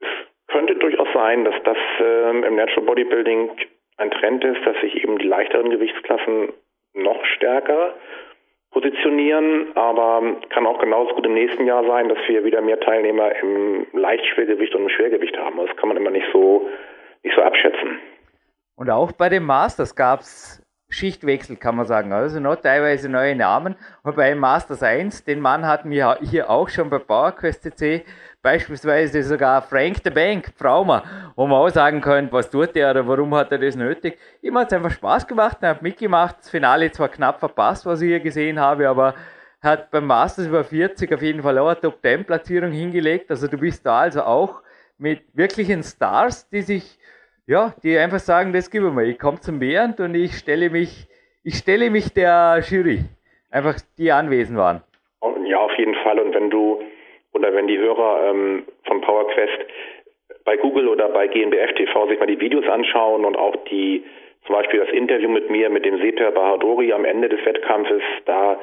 es 0.00 0.08
könnte 0.48 0.74
durchaus 0.76 1.08
sein, 1.12 1.44
dass 1.44 1.54
das 1.64 1.76
äh, 2.00 2.30
im 2.30 2.56
Natural 2.56 2.86
Bodybuilding 2.86 3.50
ein 3.98 4.10
Trend 4.10 4.44
ist, 4.44 4.64
dass 4.66 4.80
sich 4.80 5.02
eben 5.02 5.18
die 5.18 5.28
leichteren 5.28 5.70
Gewichtsklassen 5.70 6.52
noch 6.94 7.24
stärker 7.26 7.94
positionieren, 8.72 9.76
aber 9.76 10.36
kann 10.48 10.66
auch 10.66 10.78
genauso 10.78 11.14
gut 11.14 11.26
im 11.26 11.34
nächsten 11.34 11.66
Jahr 11.66 11.84
sein, 11.86 12.08
dass 12.08 12.18
wir 12.26 12.42
wieder 12.44 12.62
mehr 12.62 12.80
Teilnehmer 12.80 13.34
im 13.36 13.86
Leichtschwergewicht 13.92 14.74
und 14.74 14.82
im 14.82 14.88
Schwergewicht 14.88 15.36
haben. 15.36 15.58
Das 15.58 15.76
kann 15.76 15.88
man 15.88 15.98
immer 15.98 16.10
nicht 16.10 16.26
so, 16.32 16.68
nicht 17.22 17.36
so 17.36 17.42
abschätzen. 17.42 18.00
Und 18.82 18.90
auch 18.90 19.12
bei 19.12 19.28
den 19.28 19.44
Masters 19.44 19.94
gab 19.94 20.22
es 20.22 20.60
Schichtwechsel, 20.88 21.54
kann 21.54 21.76
man 21.76 21.86
sagen. 21.86 22.12
Also 22.12 22.40
noch 22.40 22.56
teilweise 22.56 23.08
neue 23.08 23.36
Namen. 23.36 23.76
Und 24.02 24.16
bei 24.16 24.34
Masters 24.34 24.82
1, 24.82 25.22
den 25.22 25.38
Mann 25.38 25.64
hatten 25.64 25.88
wir 25.88 26.18
hier 26.20 26.50
auch 26.50 26.68
schon 26.68 26.90
bei 26.90 26.98
PowerQuest 26.98 27.62
CC, 27.62 28.04
beispielsweise 28.42 29.22
sogar 29.22 29.62
Frank 29.62 29.98
the 30.02 30.10
Bank, 30.10 30.52
Fraumer, 30.56 31.04
wo 31.36 31.46
man 31.46 31.58
auch 31.58 31.68
sagen 31.68 32.00
könnte, 32.00 32.32
was 32.32 32.50
tut 32.50 32.74
der 32.74 32.90
oder 32.90 33.06
warum 33.06 33.32
hat 33.36 33.52
er 33.52 33.58
das 33.58 33.76
nötig. 33.76 34.18
Ihm 34.40 34.58
hat 34.58 34.72
es 34.72 34.72
einfach 34.72 34.90
Spaß 34.90 35.28
gemacht, 35.28 35.58
er 35.60 35.68
hat 35.68 35.82
mitgemacht, 35.82 36.38
das 36.40 36.50
Finale 36.50 36.90
zwar 36.90 37.08
knapp 37.08 37.38
verpasst, 37.38 37.86
was 37.86 38.00
ich 38.00 38.08
hier 38.08 38.18
gesehen 38.18 38.58
habe, 38.58 38.88
aber 38.88 39.14
hat 39.60 39.92
beim 39.92 40.06
Masters 40.06 40.46
über 40.46 40.64
40 40.64 41.14
auf 41.14 41.22
jeden 41.22 41.42
Fall 41.42 41.56
auch 41.58 41.68
eine 41.68 41.80
Top-10-Platzierung 41.80 42.72
hingelegt. 42.72 43.30
Also 43.30 43.46
du 43.46 43.58
bist 43.58 43.86
da 43.86 44.00
also 44.00 44.24
auch 44.24 44.60
mit 44.98 45.22
wirklichen 45.34 45.84
Stars, 45.84 46.48
die 46.48 46.62
sich 46.62 46.98
ja, 47.46 47.74
die 47.82 47.96
einfach 47.96 48.18
sagen, 48.18 48.52
das 48.52 48.70
gib 48.70 48.82
mir. 48.82 49.04
Ich 49.04 49.18
komme 49.18 49.40
zum 49.40 49.60
Während 49.60 50.00
und 50.00 50.14
ich 50.14 50.32
stelle 50.32 50.70
mich, 50.70 51.06
ich 51.44 51.54
stelle 51.54 51.90
mich 51.90 52.12
der 52.14 52.62
Jury. 52.68 53.00
Einfach 53.50 53.74
die 53.98 54.10
anwesend 54.10 54.58
waren. 54.58 54.82
Ja, 55.44 55.58
auf 55.58 55.76
jeden 55.76 55.94
Fall. 55.96 56.18
Und 56.18 56.34
wenn 56.34 56.50
du 56.50 56.80
oder 57.34 57.54
wenn 57.54 57.66
die 57.66 57.78
Hörer 57.78 58.30
ähm, 58.30 58.64
von 58.86 59.00
PowerQuest 59.00 59.58
bei 60.44 60.56
Google 60.56 60.88
oder 60.88 61.08
bei 61.08 61.26
GNBF 61.26 61.74
TV 61.74 62.08
sich 62.08 62.18
mal 62.18 62.26
die 62.26 62.40
Videos 62.40 62.66
anschauen 62.68 63.24
und 63.24 63.36
auch 63.36 63.56
die 63.70 64.04
zum 64.46 64.56
Beispiel 64.56 64.80
das 64.80 64.90
Interview 64.90 65.28
mit 65.28 65.50
mir 65.50 65.70
mit 65.70 65.84
dem 65.84 65.98
Seper 65.98 66.32
Bahadori 66.32 66.92
am 66.92 67.04
Ende 67.04 67.28
des 67.28 67.44
Wettkampfes, 67.44 68.02
da 68.24 68.58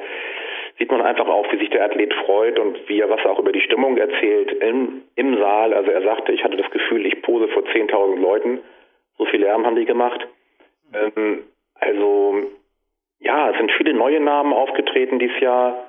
sieht 0.80 0.90
man 0.90 1.02
einfach 1.02 1.28
auch, 1.28 1.52
wie 1.52 1.58
sich 1.58 1.68
der 1.68 1.84
Athlet 1.84 2.12
freut 2.24 2.58
und 2.58 2.88
wie 2.88 3.00
er 3.00 3.10
was 3.10 3.24
auch 3.26 3.38
über 3.38 3.52
die 3.52 3.60
Stimmung 3.60 3.98
erzählt 3.98 4.50
im, 4.50 5.02
im 5.14 5.36
Saal. 5.36 5.74
Also 5.74 5.90
er 5.90 6.02
sagte, 6.02 6.32
ich 6.32 6.42
hatte 6.42 6.56
das 6.56 6.70
Gefühl, 6.70 7.04
ich 7.04 7.20
pose 7.20 7.48
vor 7.48 7.62
10.000 7.64 8.18
Leuten. 8.18 8.60
So 9.18 9.26
viel 9.26 9.40
Lärm 9.40 9.66
haben 9.66 9.76
die 9.76 9.84
gemacht. 9.84 10.26
Ähm, 10.94 11.44
also 11.74 12.44
ja, 13.18 13.50
es 13.50 13.58
sind 13.58 13.70
viele 13.72 13.92
neue 13.92 14.20
Namen 14.20 14.54
aufgetreten 14.54 15.18
dieses 15.18 15.38
Jahr. 15.40 15.84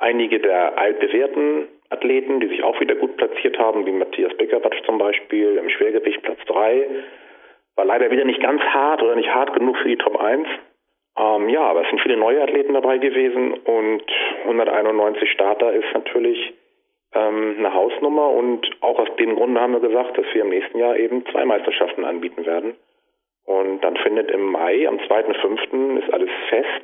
Einige 0.00 0.40
der 0.40 0.76
altbewährten 0.76 1.68
Athleten, 1.90 2.40
die 2.40 2.48
sich 2.48 2.64
auch 2.64 2.80
wieder 2.80 2.96
gut 2.96 3.16
platziert 3.16 3.56
haben, 3.60 3.86
wie 3.86 3.92
Matthias 3.92 4.36
Beckerbatsch 4.36 4.82
zum 4.84 4.98
Beispiel 4.98 5.56
im 5.56 5.70
Schwergewicht 5.70 6.20
Platz 6.22 6.40
3. 6.46 6.88
War 7.76 7.84
leider 7.84 8.10
wieder 8.10 8.24
nicht 8.24 8.42
ganz 8.42 8.60
hart 8.60 9.02
oder 9.02 9.14
nicht 9.14 9.32
hart 9.32 9.54
genug 9.54 9.76
für 9.76 9.88
die 9.88 9.98
Top 9.98 10.20
1. 10.20 10.48
Ähm, 11.16 11.48
ja, 11.48 11.62
aber 11.62 11.82
es 11.82 11.88
sind 11.88 12.00
viele 12.00 12.16
neue 12.16 12.42
Athleten 12.42 12.72
dabei 12.72 12.98
gewesen 12.98 13.52
und 13.52 14.04
191 14.44 15.30
Starter 15.30 15.72
ist 15.72 15.92
natürlich 15.92 16.54
ähm, 17.14 17.56
eine 17.58 17.74
Hausnummer 17.74 18.30
und 18.30 18.68
auch 18.80 18.98
aus 18.98 19.14
dem 19.18 19.36
Grunde 19.36 19.60
haben 19.60 19.74
wir 19.74 19.80
gesagt, 19.80 20.16
dass 20.16 20.26
wir 20.32 20.42
im 20.42 20.48
nächsten 20.48 20.78
Jahr 20.78 20.96
eben 20.96 21.24
zwei 21.26 21.44
Meisterschaften 21.44 22.04
anbieten 22.04 22.46
werden. 22.46 22.74
Und 23.44 23.82
dann 23.82 23.96
findet 23.96 24.30
im 24.30 24.52
Mai, 24.52 24.86
am 24.88 24.98
2.5. 24.98 25.98
ist 25.98 26.12
alles 26.12 26.30
fest, 26.48 26.82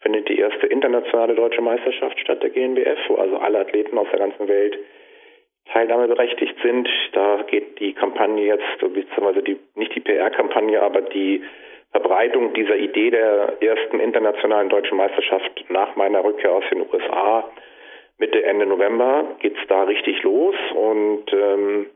findet 0.00 0.28
die 0.28 0.38
erste 0.38 0.66
internationale 0.66 1.34
deutsche 1.34 1.60
Meisterschaft 1.60 2.18
statt 2.18 2.42
der 2.42 2.50
GNBF, 2.50 2.98
wo 3.08 3.16
also 3.16 3.36
alle 3.38 3.60
Athleten 3.60 3.96
aus 3.98 4.08
der 4.10 4.18
ganzen 4.18 4.48
Welt 4.48 4.78
teilnahmeberechtigt 5.66 6.56
sind. 6.62 6.88
Da 7.12 7.42
geht 7.46 7.78
die 7.78 7.92
Kampagne 7.92 8.44
jetzt, 8.44 8.78
beziehungsweise 8.80 9.42
die, 9.42 9.58
nicht 9.76 9.94
die 9.94 10.00
PR-Kampagne, 10.00 10.82
aber 10.82 11.02
die 11.02 11.44
Verbreitung 11.92 12.54
dieser 12.54 12.76
Idee 12.76 13.10
der 13.10 13.62
ersten 13.62 14.00
internationalen 14.00 14.68
deutschen 14.68 14.96
Meisterschaft 14.96 15.64
nach 15.68 15.94
meiner 15.96 16.24
Rückkehr 16.24 16.52
aus 16.52 16.64
den 16.70 16.82
USA 16.90 17.44
Mitte, 18.22 18.44
Ende 18.44 18.66
November 18.66 19.24
geht 19.40 19.56
es 19.58 19.66
da 19.66 19.82
richtig 19.82 20.22
los 20.22 20.54
und 20.76 21.24
ähm, 21.32 21.86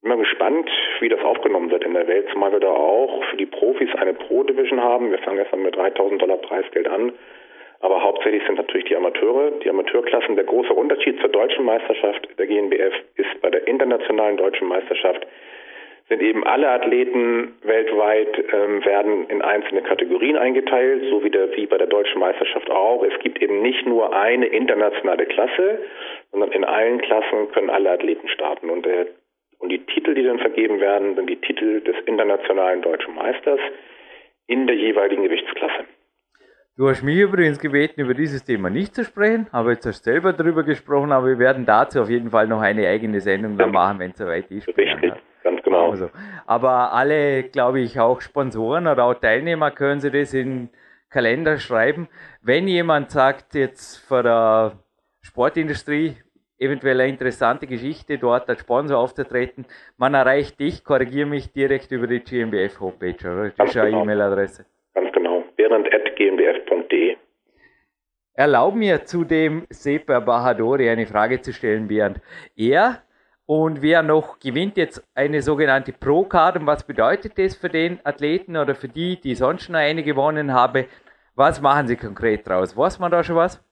bin 0.00 0.08
mal 0.08 0.18
gespannt, 0.18 0.70
wie 1.00 1.08
das 1.08 1.20
aufgenommen 1.20 1.72
wird 1.72 1.84
in 1.84 1.94
der 1.94 2.06
Welt, 2.06 2.28
zumal 2.32 2.52
wir 2.52 2.60
da 2.60 2.70
auch 2.70 3.24
für 3.24 3.36
die 3.36 3.46
Profis 3.46 3.92
eine 3.96 4.14
Pro-Division 4.14 4.80
haben. 4.80 5.10
Wir 5.10 5.18
fangen 5.18 5.38
erstmal 5.38 5.62
mit 5.62 5.74
3000 5.74 6.22
Dollar 6.22 6.36
Preisgeld 6.36 6.86
an, 6.86 7.12
aber 7.80 8.04
hauptsächlich 8.04 8.44
sind 8.46 8.56
natürlich 8.56 8.86
die 8.86 8.94
Amateure, 8.94 9.50
die 9.50 9.68
Amateurklassen. 9.68 10.36
Der 10.36 10.44
große 10.44 10.72
Unterschied 10.72 11.20
zur 11.20 11.30
deutschen 11.30 11.64
Meisterschaft 11.64 12.28
der 12.38 12.46
GNBF 12.46 12.94
ist 13.16 13.40
bei 13.42 13.50
der 13.50 13.66
internationalen 13.66 14.36
deutschen 14.36 14.68
Meisterschaft 14.68 15.26
sind 16.08 16.22
eben 16.22 16.44
alle 16.44 16.68
Athleten 16.70 17.52
weltweit 17.62 18.38
ähm, 18.52 18.84
werden 18.84 19.28
in 19.28 19.42
einzelne 19.42 19.82
Kategorien 19.82 20.36
eingeteilt, 20.36 21.04
so 21.10 21.22
wie, 21.22 21.30
der, 21.30 21.54
wie 21.54 21.66
bei 21.66 21.76
der 21.76 21.86
deutschen 21.86 22.20
Meisterschaft 22.20 22.70
auch. 22.70 23.02
Es 23.04 23.18
gibt 23.20 23.42
eben 23.42 23.60
nicht 23.60 23.86
nur 23.86 24.14
eine 24.16 24.46
internationale 24.46 25.26
Klasse, 25.26 25.80
sondern 26.32 26.52
in 26.52 26.64
allen 26.64 27.00
Klassen 27.02 27.50
können 27.52 27.68
alle 27.68 27.90
Athleten 27.90 28.28
starten. 28.28 28.70
Und, 28.70 28.86
der, 28.86 29.06
und 29.58 29.70
die 29.70 29.84
Titel, 29.84 30.14
die 30.14 30.24
dann 30.24 30.38
vergeben 30.38 30.80
werden, 30.80 31.14
sind 31.14 31.28
die 31.28 31.40
Titel 31.40 31.82
des 31.82 31.96
internationalen 32.06 32.80
deutschen 32.80 33.14
Meisters 33.14 33.60
in 34.46 34.66
der 34.66 34.76
jeweiligen 34.76 35.24
Gewichtsklasse. 35.24 35.84
Du 36.78 36.88
hast 36.88 37.02
mich 37.02 37.18
übrigens 37.18 37.58
gebeten, 37.58 38.00
über 38.00 38.14
dieses 38.14 38.44
Thema 38.44 38.70
nicht 38.70 38.94
zu 38.94 39.04
sprechen, 39.04 39.48
aber 39.50 39.72
jetzt 39.72 39.84
hast 39.84 40.06
du 40.06 40.12
selber 40.12 40.32
darüber 40.32 40.62
gesprochen, 40.62 41.10
aber 41.12 41.26
wir 41.26 41.38
werden 41.38 41.66
dazu 41.66 42.00
auf 42.00 42.08
jeden 42.08 42.30
Fall 42.30 42.46
noch 42.46 42.62
eine 42.62 42.86
eigene 42.86 43.20
Sendung 43.20 43.58
dann 43.58 43.72
machen, 43.72 43.98
wenn 43.98 44.12
es 44.12 44.16
soweit 44.16 44.48
ist. 44.50 44.68
Richtig. 44.68 45.12
Genau. 45.78 45.90
Also, 45.90 46.10
aber 46.46 46.92
alle, 46.92 47.44
glaube 47.44 47.80
ich, 47.80 47.98
auch 48.00 48.20
Sponsoren 48.20 48.86
oder 48.86 49.04
auch 49.04 49.14
Teilnehmer 49.14 49.70
können 49.70 50.00
sie 50.00 50.10
das 50.10 50.34
in 50.34 50.70
Kalender 51.10 51.58
schreiben. 51.58 52.08
Wenn 52.42 52.68
jemand 52.68 53.10
sagt, 53.10 53.54
jetzt 53.54 53.96
von 53.96 54.24
der 54.24 54.72
Sportindustrie, 55.22 56.16
eventuell 56.58 57.00
eine 57.00 57.10
interessante 57.10 57.66
Geschichte, 57.66 58.18
dort 58.18 58.48
als 58.48 58.60
Sponsor 58.60 58.98
aufzutreten, 58.98 59.66
man 59.96 60.14
erreicht 60.14 60.58
dich, 60.60 60.84
korrigiere 60.84 61.26
mich 61.26 61.52
direkt 61.52 61.92
über 61.92 62.06
die 62.06 62.20
GmbF 62.20 62.80
Homepage, 62.80 63.16
oder? 63.20 63.50
Das 63.56 63.70
ist 63.70 63.76
eine 63.76 63.90
genau. 63.90 64.02
E-Mail-Adresse. 64.02 64.66
Ganz 64.94 65.12
genau. 65.12 65.44
Bernd.gmbf.de. 65.56 67.16
Erlaub 68.34 68.74
mir 68.74 69.04
zu 69.04 69.24
dem 69.24 69.66
Sepa 69.68 70.20
Bahadori 70.20 70.88
eine 70.88 71.06
Frage 71.06 71.40
zu 71.40 71.52
stellen, 71.52 71.88
Bernd. 71.88 72.20
Er 72.54 73.02
und 73.48 73.80
wer 73.80 74.02
noch 74.02 74.38
gewinnt 74.40 74.76
jetzt 74.76 75.02
eine 75.14 75.40
sogenannte 75.40 75.94
Pro-Card. 75.98 76.56
Und 76.56 76.66
was 76.66 76.86
bedeutet 76.86 77.38
das 77.38 77.56
für 77.56 77.70
den 77.70 77.98
Athleten 78.04 78.58
oder 78.58 78.74
für 78.74 78.88
die, 78.88 79.18
die 79.18 79.34
sonst 79.34 79.64
schon 79.64 79.74
eine 79.74 80.02
gewonnen 80.02 80.52
haben? 80.52 80.84
Was 81.34 81.62
machen 81.62 81.86
sie 81.88 81.96
konkret 81.96 82.46
draus? 82.46 82.76
Weiß 82.76 82.98
man 82.98 83.10
da 83.10 83.24
schon 83.24 83.36
was? 83.36 83.64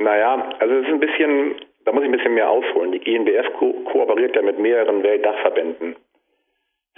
Naja, 0.00 0.50
also 0.58 0.74
es 0.74 0.86
ist 0.86 0.92
ein 0.92 0.98
bisschen, 0.98 1.54
da 1.84 1.92
muss 1.92 2.02
ich 2.02 2.08
ein 2.08 2.16
bisschen 2.16 2.34
mehr 2.34 2.50
ausholen. 2.50 2.90
Die 2.90 2.98
GNBF 2.98 3.52
ko 3.56 3.72
kooperiert 3.92 4.34
ja 4.34 4.42
mit 4.42 4.58
mehreren 4.58 5.00
Weltdachverbänden. 5.04 5.94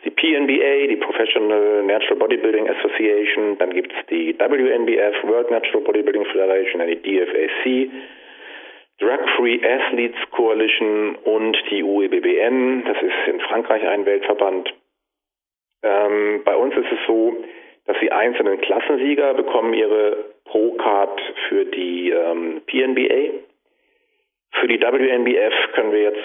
Die 0.02 0.10
PNBA, 0.10 0.86
die 0.88 0.96
Professional 0.96 1.82
Natural 1.82 2.16
Bodybuilding 2.16 2.66
Association, 2.66 3.58
dann 3.58 3.74
gibt 3.74 3.92
es 3.92 4.06
die 4.06 4.34
WNBF, 4.38 5.22
World 5.24 5.50
Natural 5.50 5.82
Bodybuilding 5.82 6.24
Federation, 6.24 6.80
die 6.86 6.96
DFAC, 6.96 7.90
Drug 9.02 9.28
Free 9.36 9.58
Athletes 9.64 10.30
Coalition 10.30 11.16
und 11.24 11.56
die 11.70 11.82
UEBBN, 11.82 12.84
das 12.84 13.02
ist 13.02 13.34
in 13.34 13.40
Frankreich 13.40 13.84
ein 13.84 14.06
Weltverband. 14.06 14.72
Ähm, 15.82 16.42
bei 16.44 16.54
uns 16.54 16.72
ist 16.76 16.92
es 16.92 16.98
so, 17.08 17.34
dass 17.86 17.96
die 18.00 18.12
einzelnen 18.12 18.60
Klassensieger 18.60 19.34
bekommen 19.34 19.74
ihre 19.74 20.18
Pro-Card 20.44 21.20
für 21.48 21.64
die 21.64 22.10
ähm, 22.10 22.62
PNBA. 22.66 23.40
Für 24.60 24.68
die 24.68 24.80
WNBF 24.80 25.72
können 25.72 25.90
wir 25.90 26.02
jetzt 26.02 26.22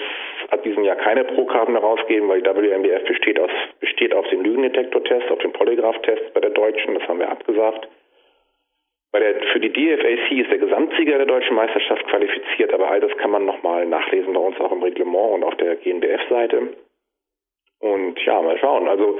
ab 0.50 0.62
diesem 0.62 0.84
Jahr 0.84 0.96
keine 0.96 1.24
Pro-Karten 1.24 1.72
herausgeben, 1.72 2.28
weil 2.28 2.42
die 2.42 2.48
WNBF 2.48 3.08
besteht, 3.08 3.40
aus, 3.40 3.50
besteht 3.80 4.14
auf 4.14 4.28
dem 4.28 4.42
Lügendetektor-Test, 4.42 5.32
auf 5.32 5.40
dem 5.40 5.52
Polygraph-Test 5.52 6.32
bei 6.32 6.40
der 6.40 6.50
Deutschen, 6.50 6.94
das 6.94 7.08
haben 7.08 7.18
wir 7.18 7.28
abgesagt. 7.28 7.88
Bei 9.10 9.20
der, 9.20 9.40
für 9.52 9.60
die 9.60 9.72
DFAC 9.72 10.32
ist 10.32 10.50
der 10.50 10.58
Gesamtsieger 10.58 11.16
der 11.16 11.26
deutschen 11.26 11.56
Meisterschaft 11.56 12.06
qualifiziert, 12.08 12.74
aber 12.74 12.90
all 12.90 13.00
das 13.00 13.16
kann 13.16 13.30
man 13.30 13.46
nochmal 13.46 13.86
nachlesen 13.86 14.34
bei 14.34 14.40
uns 14.40 14.60
auch 14.60 14.72
im 14.72 14.82
Reglement 14.82 15.34
und 15.34 15.44
auf 15.44 15.56
der 15.56 15.76
GNBF-Seite. 15.76 16.74
Und 17.80 18.18
ja, 18.24 18.42
mal 18.42 18.58
schauen. 18.58 18.86
Also 18.88 19.18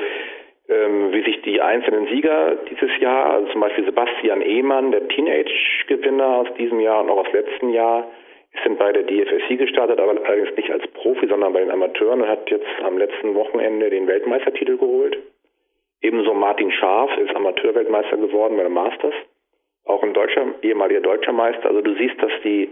ähm, 0.69 1.13
wie 1.13 1.23
sich 1.23 1.41
die 1.43 1.63
einzelnen 1.63 2.07
Sieger 2.09 2.57
dieses 2.71 2.91
Jahr, 3.01 3.31
also 3.31 3.53
zum 3.53 3.61
Beispiel 3.63 3.87
Sebastian 3.87 4.43
Ehmann, 4.43 4.93
der 4.93 5.09
Teenage-Gewinner 5.09 6.37
aus 6.37 6.49
diesem 6.59 6.81
Jahr 6.81 7.03
und 7.03 7.11
auch 7.11 7.27
aus 7.27 7.33
letztem 7.33 7.71
Jahr, 7.71 8.11
sind 8.65 8.79
bei 8.79 8.93
der 8.93 9.05
DFSC 9.05 9.57
gestartet, 9.57 10.01
aber 10.01 10.11
allerdings 10.27 10.57
nicht 10.57 10.71
als 10.71 10.87
Profi, 10.89 11.27
sondern 11.29 11.53
bei 11.53 11.61
den 11.61 11.71
Amateuren 11.71 12.23
und 12.23 12.29
hat 12.29 12.51
jetzt 12.51 12.67
am 12.85 12.99
letzten 12.99 13.35
Wochenende 13.35 13.89
den 13.89 14.07
Weltmeistertitel 14.07 14.77
geholt 14.77 15.17
Ebenso 16.01 16.33
Martin 16.33 16.71
Scharf 16.71 17.17
ist 17.19 17.35
Amateurweltmeister 17.35 18.17
geworden 18.19 18.57
bei 18.57 18.63
den 18.63 18.73
Masters. 18.73 19.15
Auch 19.89 20.03
ein 20.03 20.15
deutscher, 20.15 20.45
ehemaliger 20.63 21.01
deutscher 21.01 21.33
Meister. 21.33 21.67
Also 21.67 21.81
du 21.81 21.95
siehst, 21.97 22.23
dass 22.23 22.33
die 22.45 22.71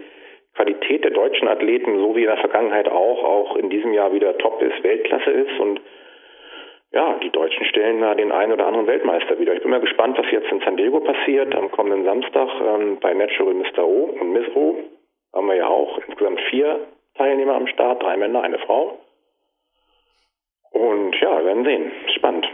Qualität 0.55 1.05
der 1.05 1.11
deutschen 1.11 1.49
Athleten, 1.49 1.99
so 1.99 2.15
wie 2.15 2.23
in 2.23 2.29
der 2.29 2.39
Vergangenheit 2.39 2.89
auch, 2.89 3.25
auch 3.25 3.57
in 3.57 3.69
diesem 3.69 3.93
Jahr 3.93 4.13
wieder 4.13 4.39
top 4.39 4.63
ist, 4.63 4.83
Weltklasse 4.83 5.31
ist 5.31 5.61
und 5.61 5.81
ja, 6.93 7.19
die 7.23 7.31
Deutschen 7.31 7.67
stellen 7.67 8.01
da 8.01 8.15
den 8.15 8.33
einen 8.33 8.53
oder 8.53 8.67
anderen 8.67 8.87
Weltmeister 8.87 9.39
wieder. 9.39 9.55
Ich 9.55 9.61
bin 9.61 9.71
mal 9.71 9.81
gespannt, 9.81 10.17
was 10.17 10.31
jetzt 10.31 10.51
in 10.51 10.61
San 10.61 10.77
Diego 10.77 11.01
passiert 11.01 11.55
am 11.55 11.71
kommenden 11.71 12.05
Samstag 12.05 12.49
ähm, 12.61 12.99
bei 13.01 13.13
Natural 13.13 13.55
Mr. 13.55 13.85
O 13.85 14.17
und 14.19 14.33
Miss 14.33 14.47
O. 14.55 14.77
Haben 15.35 15.49
wir 15.49 15.57
ja 15.57 15.67
auch 15.67 15.99
insgesamt 16.07 16.41
vier 16.49 16.81
Teilnehmer 17.17 17.55
am 17.55 17.67
Start, 17.67 18.03
drei 18.03 18.17
Männer, 18.17 18.43
eine 18.43 18.59
Frau. 18.61 18.99
Und 20.71 21.15
ja, 21.21 21.39
wir 21.39 21.45
werden 21.45 21.65
sehen. 21.65 21.93
Spannend. 22.15 22.47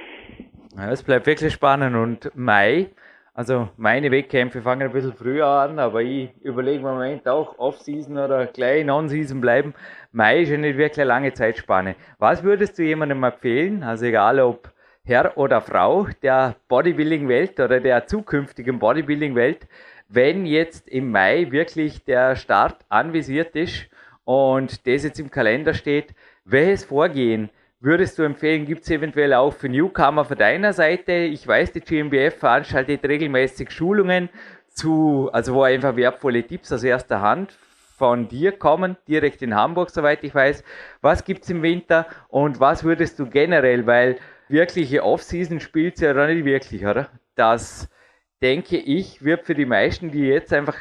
Es 0.90 1.04
bleibt 1.04 1.26
wirklich 1.26 1.52
spannend. 1.52 1.94
Und 1.94 2.36
Mai, 2.36 2.86
also 3.34 3.68
meine 3.76 4.10
Wettkämpfe 4.10 4.60
fangen 4.60 4.82
ein 4.82 4.92
bisschen 4.92 5.14
früher 5.14 5.46
an, 5.46 5.78
aber 5.78 6.02
ich 6.02 6.30
überlege 6.42 6.78
im 6.78 6.82
Moment 6.82 7.26
auch 7.26 7.58
Off-Season 7.58 8.18
oder 8.18 8.46
gleich 8.46 8.84
Non-Season 8.84 9.40
bleiben. 9.40 9.74
Mai 10.12 10.42
ist 10.42 10.50
ja 10.50 10.58
nicht 10.58 10.76
wirklich 10.76 11.00
eine 11.00 11.08
lange 11.08 11.32
Zeitspanne. 11.32 11.96
Was 12.18 12.42
würdest 12.42 12.78
du 12.78 12.82
jemandem 12.82 13.22
empfehlen, 13.24 13.82
also 13.82 14.04
egal 14.04 14.38
ob 14.40 14.70
Herr 15.04 15.36
oder 15.36 15.60
Frau 15.60 16.06
der 16.22 16.56
Bodybuilding-Welt 16.68 17.58
oder 17.58 17.80
der 17.80 18.06
zukünftigen 18.06 18.78
Bodybuilding-Welt, 18.78 19.66
wenn 20.08 20.44
jetzt 20.44 20.88
im 20.88 21.10
Mai 21.10 21.50
wirklich 21.50 22.04
der 22.04 22.36
Start 22.36 22.84
anvisiert 22.90 23.56
ist 23.56 23.88
und 24.24 24.86
das 24.86 25.04
jetzt 25.04 25.18
im 25.18 25.30
Kalender 25.30 25.72
steht, 25.74 26.14
welches 26.44 26.84
Vorgehen 26.84 27.50
würdest 27.82 28.18
du 28.18 28.22
empfehlen? 28.22 28.64
Gibt 28.64 28.84
es 28.84 28.90
eventuell 28.90 29.34
auch 29.34 29.52
für 29.52 29.68
Newcomer 29.68 30.24
von 30.24 30.38
deiner 30.38 30.72
Seite? 30.72 31.12
Ich 31.12 31.46
weiß, 31.46 31.72
die 31.72 31.80
GmbF 31.80 32.38
veranstaltet 32.38 33.04
regelmäßig 33.04 33.70
Schulungen 33.70 34.28
zu, 34.68 35.28
also 35.32 35.54
wo 35.54 35.62
einfach 35.62 35.96
wertvolle 35.96 36.44
Tipps 36.44 36.72
aus 36.72 36.84
erster 36.84 37.20
Hand 37.20 37.58
von 37.98 38.28
dir 38.28 38.52
kommen, 38.52 38.96
direkt 39.06 39.42
in 39.42 39.54
Hamburg, 39.54 39.90
soweit 39.90 40.24
ich 40.24 40.34
weiß. 40.34 40.64
Was 41.02 41.24
gibt 41.24 41.44
es 41.44 41.50
im 41.50 41.62
Winter 41.62 42.06
und 42.28 42.60
was 42.60 42.84
würdest 42.84 43.18
du 43.18 43.26
generell, 43.26 43.86
weil 43.86 44.16
wirkliche 44.48 45.04
Off-Season 45.04 45.60
spielt 45.60 46.00
ja 46.00 46.14
noch 46.14 46.26
nicht 46.26 46.44
wirklich, 46.44 46.86
oder? 46.86 47.08
Das 47.34 47.88
denke 48.40 48.76
ich, 48.76 49.24
wird 49.24 49.44
für 49.44 49.54
die 49.54 49.66
meisten, 49.66 50.10
die 50.10 50.26
jetzt 50.26 50.52
einfach 50.52 50.76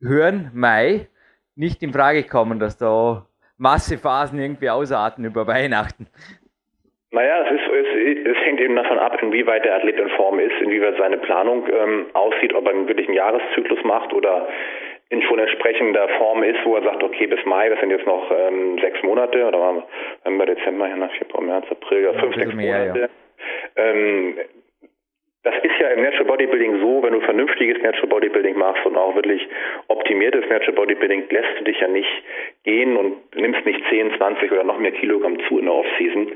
hören, 0.00 0.50
Mai, 0.54 1.08
nicht 1.54 1.82
in 1.82 1.92
Frage 1.92 2.24
kommen, 2.24 2.58
dass 2.58 2.76
da 2.76 3.27
Massephasen 3.58 4.38
irgendwie 4.38 4.70
ausarten 4.70 5.24
über 5.24 5.46
Weihnachten? 5.46 6.06
Naja, 7.10 7.42
es, 7.44 7.52
ist, 7.52 7.68
es, 7.72 8.26
es, 8.26 8.36
hängt 8.44 8.60
eben 8.60 8.76
davon 8.76 8.98
ab, 8.98 9.20
inwieweit 9.22 9.64
der 9.64 9.76
Athlet 9.76 9.98
in 9.98 10.10
Form 10.10 10.38
ist, 10.38 10.54
inwieweit 10.60 10.98
seine 10.98 11.16
Planung 11.16 11.66
ähm, 11.72 12.06
aussieht, 12.12 12.52
ob 12.54 12.66
er 12.66 12.72
einen 12.72 12.86
wirklichen 12.86 13.14
Jahreszyklus 13.14 13.82
macht 13.82 14.12
oder 14.12 14.46
in 15.10 15.22
schon 15.22 15.38
entsprechender 15.38 16.06
Form 16.18 16.42
ist, 16.42 16.58
wo 16.64 16.76
er 16.76 16.82
sagt, 16.82 17.02
okay, 17.02 17.26
bis 17.26 17.42
Mai, 17.46 17.70
das 17.70 17.80
sind 17.80 17.90
jetzt 17.90 18.06
noch 18.06 18.30
ähm, 18.30 18.78
sechs 18.78 19.02
Monate, 19.02 19.42
oder 19.46 19.84
November, 20.24 20.46
Dezember, 20.46 20.86
Januar, 20.86 21.08
Februar, 21.18 21.42
März, 21.42 21.64
April, 21.70 22.02
ja, 22.02 22.12
fünf, 22.12 22.34
sechs 22.36 22.52
mehr, 22.52 22.78
Monate. 22.78 23.00
Ja. 23.00 23.08
Ähm, 23.82 24.38
das 25.44 25.54
ist 25.62 25.78
ja 25.78 25.88
im 25.90 26.02
Natural 26.02 26.24
Bodybuilding 26.24 26.80
so, 26.80 27.02
wenn 27.02 27.12
du 27.12 27.20
vernünftiges 27.20 27.80
Natural 27.82 28.08
Bodybuilding 28.08 28.58
machst 28.58 28.84
und 28.84 28.96
auch 28.96 29.14
wirklich 29.14 29.46
optimiertes 29.86 30.48
Natural 30.48 30.74
Bodybuilding, 30.74 31.24
lässt 31.30 31.60
du 31.60 31.64
dich 31.64 31.78
ja 31.80 31.88
nicht 31.88 32.10
gehen 32.64 32.96
und 32.96 33.34
nimmst 33.36 33.64
nicht 33.64 33.80
10, 33.88 34.16
20 34.16 34.50
oder 34.50 34.64
noch 34.64 34.78
mehr 34.78 34.92
Kilogramm 34.92 35.38
zu 35.46 35.58
in 35.58 35.66
der 35.66 35.74
Offseason. 35.74 36.32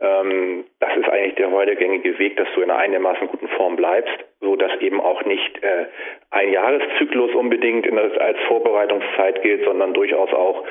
Ähm, 0.00 0.64
das 0.78 0.96
ist 0.96 1.08
eigentlich 1.08 1.34
der 1.34 1.50
heute 1.50 1.74
gängige 1.74 2.16
Weg, 2.20 2.36
dass 2.36 2.46
du 2.54 2.60
in 2.60 2.70
einer 2.70 2.78
einigermaßen 2.78 3.26
guten 3.26 3.48
Form 3.48 3.74
bleibst, 3.74 4.16
so 4.40 4.54
dass 4.54 4.80
eben 4.80 5.00
auch 5.00 5.24
nicht 5.24 5.60
äh, 5.64 5.86
ein 6.30 6.52
Jahreszyklus 6.52 7.34
unbedingt 7.34 7.84
der, 7.84 8.20
als 8.20 8.38
Vorbereitungszeit 8.46 9.42
gilt, 9.42 9.64
sondern 9.64 9.94
durchaus 9.94 10.32
auch 10.32 10.64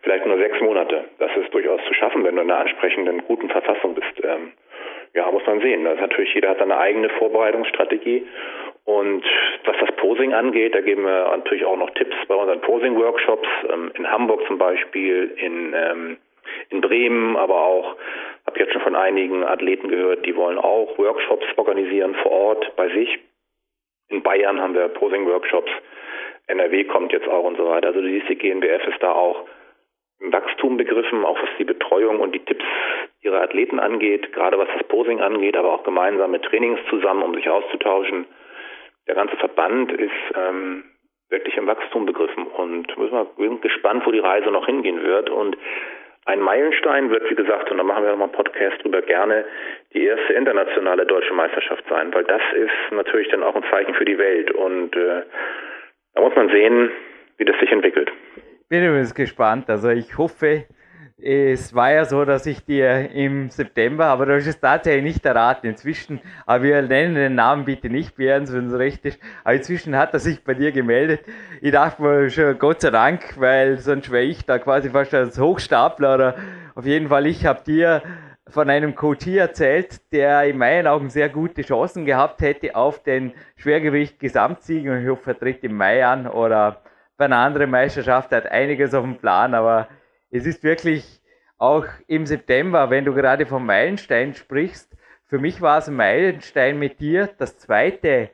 vielleicht 0.00 0.26
nur 0.26 0.38
sechs 0.38 0.60
Monate. 0.60 1.04
Das 1.20 1.30
ist 1.36 1.54
durchaus 1.54 1.80
zu 1.86 1.94
schaffen, 1.94 2.24
wenn 2.24 2.34
du 2.34 2.42
in 2.42 2.50
einer 2.50 2.60
ansprechenden 2.60 3.22
guten 3.28 3.48
Verfassung 3.48 3.94
bist. 3.94 4.24
Ähm, 4.24 4.52
ja, 5.14 5.30
muss 5.30 5.46
man 5.46 5.60
sehen. 5.60 5.84
Das 5.84 5.94
ist 5.94 6.00
natürlich 6.00 6.34
jeder 6.34 6.50
hat 6.50 6.58
seine 6.58 6.78
eigene 6.78 7.08
Vorbereitungsstrategie. 7.10 8.26
Und 8.84 9.24
was 9.64 9.76
das 9.78 9.94
Posing 9.96 10.32
angeht, 10.32 10.74
da 10.74 10.80
geben 10.80 11.04
wir 11.04 11.28
natürlich 11.36 11.64
auch 11.64 11.76
noch 11.76 11.90
Tipps 11.90 12.16
bei 12.26 12.34
unseren 12.34 12.60
Posing-Workshops 12.62 13.48
ähm, 13.72 13.92
in 13.94 14.10
Hamburg 14.10 14.44
zum 14.46 14.58
Beispiel, 14.58 15.32
in 15.36 15.74
ähm, 15.74 16.16
in 16.70 16.80
Bremen, 16.80 17.36
aber 17.36 17.60
auch 17.60 17.96
habe 18.46 18.58
jetzt 18.58 18.72
schon 18.72 18.82
von 18.82 18.96
einigen 18.96 19.44
Athleten 19.44 19.88
gehört, 19.88 20.26
die 20.26 20.34
wollen 20.36 20.58
auch 20.58 20.98
Workshops 20.98 21.46
organisieren 21.56 22.14
vor 22.16 22.32
Ort 22.32 22.76
bei 22.76 22.88
sich. 22.88 23.18
In 24.08 24.22
Bayern 24.22 24.60
haben 24.60 24.74
wir 24.74 24.88
Posing-Workshops. 24.88 25.70
NRW 26.48 26.84
kommt 26.84 27.12
jetzt 27.12 27.28
auch 27.28 27.44
und 27.44 27.56
so 27.56 27.68
weiter. 27.68 27.88
Also 27.88 28.02
die 28.02 28.20
GNBF 28.20 28.86
ist 28.88 29.02
da 29.02 29.12
auch 29.12 29.46
Wachstum 30.30 30.76
begriffen, 30.76 31.24
auch 31.24 31.40
was 31.40 31.50
die 31.58 31.64
Betreuung 31.64 32.20
und 32.20 32.32
die 32.32 32.44
Tipps 32.44 32.64
ihrer 33.22 33.42
Athleten 33.42 33.80
angeht, 33.80 34.32
gerade 34.32 34.58
was 34.58 34.68
das 34.76 34.86
Posing 34.88 35.20
angeht, 35.20 35.56
aber 35.56 35.72
auch 35.72 35.84
gemeinsame 35.84 36.40
Trainings 36.40 36.80
zusammen, 36.88 37.22
um 37.22 37.34
sich 37.34 37.48
auszutauschen. 37.48 38.26
Der 39.08 39.16
ganze 39.16 39.36
Verband 39.36 39.92
ist 39.92 40.10
ähm, 40.36 40.84
wirklich 41.28 41.56
im 41.56 41.66
Wachstum 41.66 42.06
begriffen 42.06 42.46
und 42.46 42.86
wir 42.96 43.26
sind 43.36 43.62
gespannt, 43.62 44.06
wo 44.06 44.12
die 44.12 44.20
Reise 44.20 44.50
noch 44.50 44.66
hingehen 44.66 45.02
wird. 45.02 45.28
Und 45.28 45.56
ein 46.24 46.40
Meilenstein 46.40 47.10
wird, 47.10 47.28
wie 47.28 47.34
gesagt, 47.34 47.70
und 47.72 47.78
da 47.78 47.82
machen 47.82 48.04
wir 48.04 48.10
nochmal 48.10 48.28
einen 48.28 48.36
Podcast 48.36 48.82
drüber 48.84 49.02
gerne, 49.02 49.44
die 49.92 50.04
erste 50.04 50.34
internationale 50.34 51.04
deutsche 51.04 51.34
Meisterschaft 51.34 51.84
sein, 51.88 52.14
weil 52.14 52.24
das 52.24 52.42
ist 52.54 52.92
natürlich 52.92 53.28
dann 53.28 53.42
auch 53.42 53.56
ein 53.56 53.64
Zeichen 53.70 53.94
für 53.94 54.04
die 54.04 54.18
Welt. 54.18 54.52
Und 54.52 54.94
äh, 54.94 55.22
da 56.14 56.20
muss 56.20 56.36
man 56.36 56.48
sehen, 56.50 56.92
wie 57.38 57.44
das 57.44 57.58
sich 57.58 57.72
entwickelt 57.72 58.12
bin 58.72 58.84
übrigens 58.84 59.14
gespannt. 59.14 59.68
Also 59.68 59.90
ich 59.90 60.16
hoffe, 60.16 60.64
es 61.18 61.74
war 61.74 61.92
ja 61.92 62.06
so, 62.06 62.24
dass 62.24 62.46
ich 62.46 62.64
dir 62.64 63.10
im 63.10 63.50
September, 63.50 64.06
aber 64.06 64.24
du 64.24 64.34
hast 64.34 64.46
es 64.46 64.60
tatsächlich 64.60 65.04
nicht 65.04 65.26
erraten. 65.26 65.68
Inzwischen, 65.68 66.20
aber 66.46 66.64
wir 66.64 66.80
nennen 66.80 67.14
den 67.14 67.34
Namen 67.34 67.66
bitte 67.66 67.90
nicht, 67.90 68.16
Björns, 68.16 68.50
wenn 68.50 68.68
es 68.68 68.78
recht 68.78 69.04
ist. 69.04 69.20
Aber 69.44 69.56
inzwischen 69.56 69.94
hat 69.94 70.14
er 70.14 70.20
sich 70.20 70.42
bei 70.42 70.54
dir 70.54 70.72
gemeldet. 70.72 71.20
Ich 71.60 71.72
dachte 71.72 72.00
mir 72.00 72.30
schon, 72.30 72.58
Gott 72.58 72.80
sei 72.80 72.88
Dank, 72.88 73.38
weil 73.38 73.76
sonst 73.76 74.10
wäre 74.10 74.24
ich 74.24 74.46
da 74.46 74.58
quasi 74.58 74.88
fast 74.88 75.12
als 75.12 75.38
Hochstapler 75.38 76.14
oder 76.14 76.36
auf 76.74 76.86
jeden 76.86 77.08
Fall, 77.08 77.26
ich 77.26 77.44
habe 77.44 77.62
dir 77.64 78.02
von 78.48 78.70
einem 78.70 78.94
Coach 78.94 79.26
erzählt, 79.26 80.00
der 80.12 80.44
in 80.44 80.56
meinen 80.56 80.86
Augen 80.86 81.10
sehr 81.10 81.28
gute 81.28 81.60
Chancen 81.60 82.06
gehabt 82.06 82.40
hätte 82.40 82.74
auf 82.74 83.02
den 83.02 83.34
Schwergewicht 83.56 84.18
Gesamtsieg 84.18 84.88
und 84.88 85.02
ich 85.02 85.10
hoffe, 85.10 85.32
er 85.32 85.38
tritt 85.38 85.62
im 85.62 85.76
Mai 85.76 86.06
an 86.06 86.26
oder 86.26 86.81
bei 87.22 87.26
einer 87.26 87.36
anderen 87.36 87.70
Meisterschaft 87.70 88.32
hat 88.32 88.50
einiges 88.50 88.94
auf 88.94 89.04
dem 89.04 89.16
Plan, 89.16 89.54
aber 89.54 89.86
es 90.32 90.44
ist 90.44 90.64
wirklich 90.64 91.20
auch 91.56 91.86
im 92.08 92.26
September, 92.26 92.90
wenn 92.90 93.04
du 93.04 93.14
gerade 93.14 93.46
vom 93.46 93.64
Meilenstein 93.64 94.34
sprichst, 94.34 94.96
für 95.28 95.38
mich 95.38 95.62
war 95.62 95.78
es 95.78 95.86
ein 95.86 95.94
Meilenstein 95.94 96.80
mit 96.80 96.98
dir, 96.98 97.28
das 97.38 97.58
zweite 97.58 98.30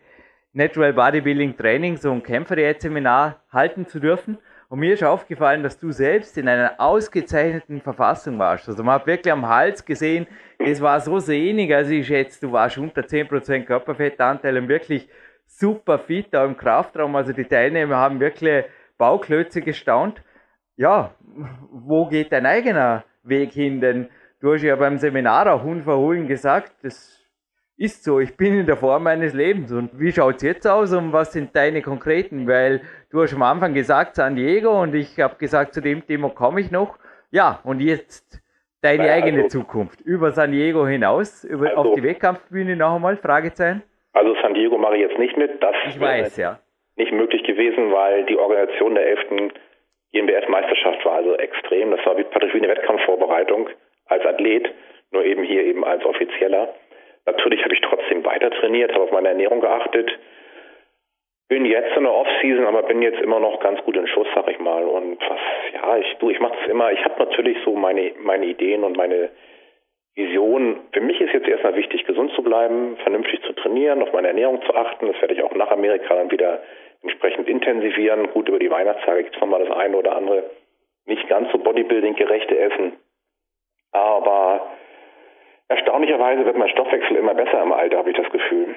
Natural 0.54 0.94
Bodybuilding 0.94 1.54
Trainings 1.58 2.06
und 2.06 2.24
Kämpferdiät-Seminar 2.24 3.42
halten 3.52 3.86
zu 3.86 4.00
dürfen. 4.00 4.38
Und 4.70 4.78
mir 4.78 4.94
ist 4.94 5.04
aufgefallen, 5.04 5.62
dass 5.62 5.78
du 5.78 5.92
selbst 5.92 6.38
in 6.38 6.48
einer 6.48 6.76
ausgezeichneten 6.78 7.82
Verfassung 7.82 8.38
warst. 8.38 8.70
Also 8.70 8.82
man 8.82 8.94
hat 8.94 9.06
wirklich 9.06 9.30
am 9.30 9.46
Hals 9.46 9.84
gesehen, 9.84 10.26
es 10.58 10.80
war 10.80 10.98
so 11.00 11.18
sehnig, 11.18 11.74
also 11.74 11.90
ich 11.90 12.06
schätze, 12.06 12.40
du 12.40 12.52
warst 12.52 12.78
unter 12.78 13.02
10% 13.02 13.64
Körperfettanteil 13.64 14.56
und 14.56 14.68
wirklich 14.68 15.10
super 15.46 15.98
fit 15.98 16.28
da 16.30 16.46
im 16.46 16.56
Kraftraum. 16.56 17.14
Also 17.16 17.34
die 17.34 17.44
Teilnehmer 17.44 17.96
haben 17.96 18.18
wirklich 18.18 18.64
Bauklötze 18.98 19.62
gestaunt. 19.62 20.22
Ja, 20.76 21.14
wo 21.70 22.06
geht 22.06 22.32
dein 22.32 22.46
eigener 22.46 23.04
Weg 23.22 23.52
hin? 23.52 23.80
Denn 23.80 24.08
du 24.40 24.52
hast 24.52 24.62
ja 24.62 24.76
beim 24.76 24.98
Seminar 24.98 25.52
auch 25.52 25.64
unverhohlen 25.64 26.26
gesagt, 26.26 26.72
das 26.82 27.18
ist 27.76 28.02
so, 28.02 28.18
ich 28.18 28.36
bin 28.36 28.58
in 28.58 28.66
der 28.66 28.76
Form 28.76 29.04
meines 29.04 29.34
Lebens. 29.34 29.72
Und 29.72 29.98
wie 29.98 30.12
schaut's 30.12 30.42
jetzt 30.42 30.66
aus 30.66 30.92
und 30.92 31.12
was 31.12 31.32
sind 31.32 31.54
deine 31.54 31.80
konkreten? 31.80 32.46
Weil 32.46 32.82
du 33.10 33.22
hast 33.22 33.34
am 33.34 33.42
Anfang 33.42 33.72
gesagt 33.72 34.16
San 34.16 34.34
Diego 34.34 34.82
und 34.82 34.94
ich 34.94 35.18
habe 35.20 35.36
gesagt, 35.36 35.74
zu 35.74 35.80
dem 35.80 36.04
Thema 36.04 36.28
komme 36.30 36.60
ich 36.60 36.70
noch. 36.70 36.98
Ja, 37.30 37.60
und 37.62 37.80
jetzt 37.80 38.42
deine 38.80 39.04
Nein, 39.04 39.10
eigene 39.10 39.42
also, 39.44 39.60
Zukunft. 39.60 40.00
Über 40.00 40.32
San 40.32 40.50
Diego 40.50 40.86
hinaus, 40.86 41.44
über, 41.44 41.68
also, 41.68 41.90
auf 41.90 41.94
die 41.94 42.02
Wettkampfbühne 42.02 42.74
noch 42.76 42.96
einmal, 42.96 43.16
Fragezeichen? 43.16 43.82
Also 44.12 44.34
San 44.42 44.54
Diego 44.54 44.76
mache 44.78 44.96
ich 44.96 45.02
jetzt 45.02 45.18
nicht 45.18 45.36
mit. 45.36 45.62
Das 45.62 45.74
ich 45.88 46.00
weiß, 46.00 46.36
ja. 46.36 46.58
Nicht 46.98 47.12
möglich 47.12 47.44
gewesen, 47.44 47.92
weil 47.92 48.24
die 48.24 48.36
Organisation 48.36 48.96
der 48.96 49.06
11. 49.06 49.52
GmbF-Meisterschaft 50.12 51.04
war 51.04 51.14
also 51.14 51.36
extrem. 51.36 51.92
Das 51.92 52.04
war 52.04 52.18
wie, 52.18 52.24
praktisch 52.24 52.52
wie 52.54 52.58
eine 52.58 52.68
Wettkampfvorbereitung 52.68 53.70
als 54.06 54.26
Athlet, 54.26 54.68
nur 55.12 55.24
eben 55.24 55.44
hier 55.44 55.62
eben 55.64 55.84
als 55.84 56.04
Offizieller. 56.04 56.74
Natürlich 57.24 57.62
habe 57.62 57.74
ich 57.74 57.80
trotzdem 57.82 58.24
weiter 58.24 58.50
trainiert, 58.50 58.92
habe 58.92 59.04
auf 59.04 59.12
meine 59.12 59.28
Ernährung 59.28 59.60
geachtet. 59.60 60.10
Bin 61.48 61.64
jetzt 61.64 61.96
in 61.96 62.02
der 62.02 62.12
Off-Season, 62.12 62.66
aber 62.66 62.82
bin 62.82 63.00
jetzt 63.00 63.20
immer 63.20 63.38
noch 63.38 63.60
ganz 63.60 63.80
gut 63.84 63.96
in 63.96 64.08
Schuss, 64.08 64.26
sag 64.34 64.50
ich 64.50 64.58
mal. 64.58 64.82
Und 64.82 65.20
was, 65.20 65.40
ja, 65.74 65.98
ich, 65.98 66.16
du, 66.18 66.30
ich 66.30 66.40
mache 66.40 66.56
das 66.60 66.68
immer. 66.68 66.90
Ich 66.90 67.04
habe 67.04 67.22
natürlich 67.24 67.58
so 67.64 67.76
meine, 67.76 68.12
meine 68.20 68.46
Ideen 68.46 68.82
und 68.82 68.96
meine 68.96 69.30
Vision, 70.16 70.80
für 70.92 71.00
mich 71.00 71.20
ist 71.20 71.32
jetzt 71.32 71.46
erstmal 71.46 71.76
wichtig, 71.76 72.04
gesund 72.06 72.32
zu 72.32 72.42
bleiben, 72.42 72.96
vernünftig 73.04 73.40
zu 73.42 73.52
trainieren, 73.52 74.02
auf 74.02 74.12
meine 74.12 74.28
Ernährung 74.28 74.60
zu 74.62 74.74
achten. 74.74 75.06
Das 75.06 75.20
werde 75.20 75.34
ich 75.34 75.42
auch 75.42 75.54
nach 75.54 75.70
Amerika 75.70 76.12
dann 76.12 76.30
wieder 76.30 76.60
entsprechend 77.02 77.48
intensivieren. 77.48 78.30
Gut, 78.32 78.48
über 78.48 78.58
die 78.58 78.70
Weihnachtstage 78.70 79.24
gibt 79.24 79.36
es 79.36 79.40
nochmal 79.40 79.64
das 79.64 79.76
eine 79.76 79.96
oder 79.96 80.16
andere 80.16 80.50
nicht 81.06 81.26
ganz 81.28 81.50
so 81.52 81.58
Bodybuilding-gerechte 81.58 82.58
Essen. 82.58 82.92
Aber 83.92 84.60
erstaunlicherweise 85.68 86.44
wird 86.44 86.56
mein 86.56 86.68
Stoffwechsel 86.68 87.16
immer 87.16 87.34
besser 87.34 87.62
im 87.62 87.72
Alter, 87.72 87.98
habe 87.98 88.10
ich 88.10 88.16
das 88.16 88.30
Gefühl. 88.30 88.74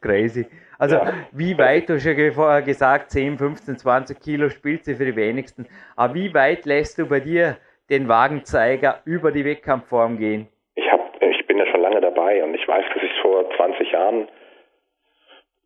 Crazy. 0.00 0.46
Also 0.78 0.96
ja. 0.96 1.12
wie 1.32 1.56
weit, 1.58 1.88
du 1.88 1.94
hast 1.94 2.06
ja 2.06 2.32
vorher 2.32 2.62
gesagt, 2.62 3.10
10, 3.10 3.38
15, 3.38 3.76
20 3.76 4.20
Kilo 4.20 4.48
spielt 4.48 4.84
sie 4.84 4.94
für 4.94 5.04
die 5.04 5.14
wenigsten. 5.14 5.66
Aber 5.94 6.14
wie 6.14 6.32
weit 6.34 6.64
lässt 6.64 6.98
du 6.98 7.06
bei 7.06 7.20
dir 7.20 7.58
den 7.90 8.08
Wagenzeiger 8.08 9.00
über 9.04 9.30
die 9.30 9.44
Wettkampfform 9.44 10.16
gehen? 10.16 10.48
Ich, 10.74 10.90
hab, 10.90 11.22
ich 11.22 11.46
bin 11.46 11.58
ja 11.58 11.66
schon 11.66 11.82
lange 11.82 12.00
dabei 12.00 12.42
und 12.42 12.54
ich 12.54 12.66
weiß, 12.66 12.84
dass 12.94 13.02
ich 13.02 13.12
vor 13.20 13.48
20 13.56 13.92
Jahren 13.92 14.28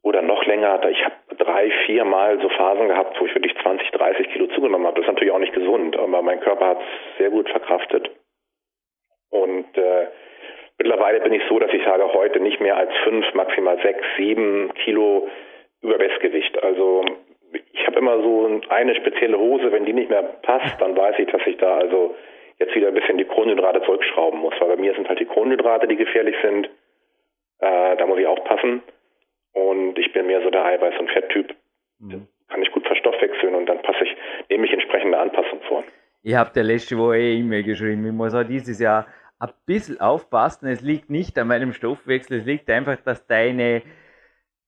oder 0.06 0.22
noch 0.22 0.46
länger, 0.46 0.80
ich 0.88 1.04
habe 1.04 1.16
drei, 1.36 1.68
vier 1.84 2.04
Mal 2.04 2.40
so 2.40 2.48
Phasen 2.48 2.86
gehabt, 2.86 3.20
wo 3.20 3.26
ich 3.26 3.34
wirklich 3.34 3.56
20, 3.60 3.90
30 3.90 4.30
Kilo 4.30 4.46
zugenommen 4.46 4.86
habe. 4.86 5.00
Das 5.00 5.02
ist 5.02 5.12
natürlich 5.12 5.32
auch 5.32 5.40
nicht 5.40 5.52
gesund, 5.52 5.96
aber 5.96 6.22
mein 6.22 6.38
Körper 6.38 6.64
hat 6.64 6.78
es 6.78 7.18
sehr 7.18 7.30
gut 7.30 7.48
verkraftet. 7.48 8.08
Und 9.30 9.66
äh, 9.76 10.06
mittlerweile 10.78 11.18
bin 11.22 11.32
ich 11.32 11.42
so, 11.48 11.58
dass 11.58 11.72
ich 11.72 11.82
sage, 11.82 12.04
heute 12.12 12.38
nicht 12.38 12.60
mehr 12.60 12.76
als 12.76 12.92
fünf, 13.02 13.34
maximal 13.34 13.82
sechs, 13.82 14.04
sieben 14.16 14.72
Kilo 14.74 15.26
Überwestgewicht. 15.82 16.62
Also 16.62 17.04
ich 17.72 17.84
habe 17.88 17.98
immer 17.98 18.22
so 18.22 18.60
eine 18.68 18.94
spezielle 18.94 19.40
Hose, 19.40 19.72
wenn 19.72 19.86
die 19.86 19.92
nicht 19.92 20.10
mehr 20.10 20.22
passt, 20.22 20.80
dann 20.80 20.96
weiß 20.96 21.18
ich, 21.18 21.26
dass 21.26 21.44
ich 21.46 21.56
da 21.56 21.78
also 21.78 22.14
jetzt 22.60 22.76
wieder 22.76 22.88
ein 22.88 22.94
bisschen 22.94 23.18
die 23.18 23.24
Kohlenhydrate 23.24 23.82
zurückschrauben 23.82 24.38
muss. 24.38 24.54
Weil 24.60 24.68
bei 24.68 24.76
mir 24.76 24.94
sind 24.94 25.08
halt 25.08 25.18
die 25.18 25.26
Kohlenhydrate, 25.26 25.88
die 25.88 25.96
gefährlich 25.96 26.36
sind. 26.42 26.70
Äh, 27.58 27.96
da 27.96 28.06
muss 28.06 28.20
ich 28.20 28.26
aufpassen. 28.28 28.84
Und 29.56 29.98
ich 29.98 30.12
bin 30.12 30.26
mehr 30.26 30.42
so 30.42 30.50
der 30.50 30.66
Eiweiß- 30.66 30.98
und 30.98 31.10
Fetttyp. 31.10 31.54
Mhm. 31.98 32.28
Kann 32.48 32.62
ich 32.62 32.70
gut 32.72 32.86
verstoffwechseln 32.86 33.54
und 33.54 33.64
dann 33.66 33.80
passe 33.80 34.04
ich, 34.04 34.14
nehme 34.50 34.66
ich 34.66 34.72
entsprechende 34.72 35.18
Anpassung 35.18 35.60
vor. 35.66 35.82
Ich 36.22 36.34
habe 36.34 36.50
der 36.54 36.64
letzte 36.64 36.98
Woche 36.98 37.16
eh 37.16 37.38
E-Mail 37.38 37.62
geschrieben. 37.62 38.04
Ich 38.04 38.12
muss 38.12 38.34
auch 38.34 38.44
dieses 38.44 38.78
Jahr 38.78 39.06
ein 39.38 39.48
bisschen 39.64 39.98
aufpassen. 39.98 40.68
Es 40.68 40.82
liegt 40.82 41.08
nicht 41.08 41.38
an 41.38 41.48
meinem 41.48 41.72
Stoffwechsel, 41.72 42.40
es 42.40 42.44
liegt 42.44 42.68
einfach, 42.68 42.96
dass 42.96 43.26
deine 43.26 43.80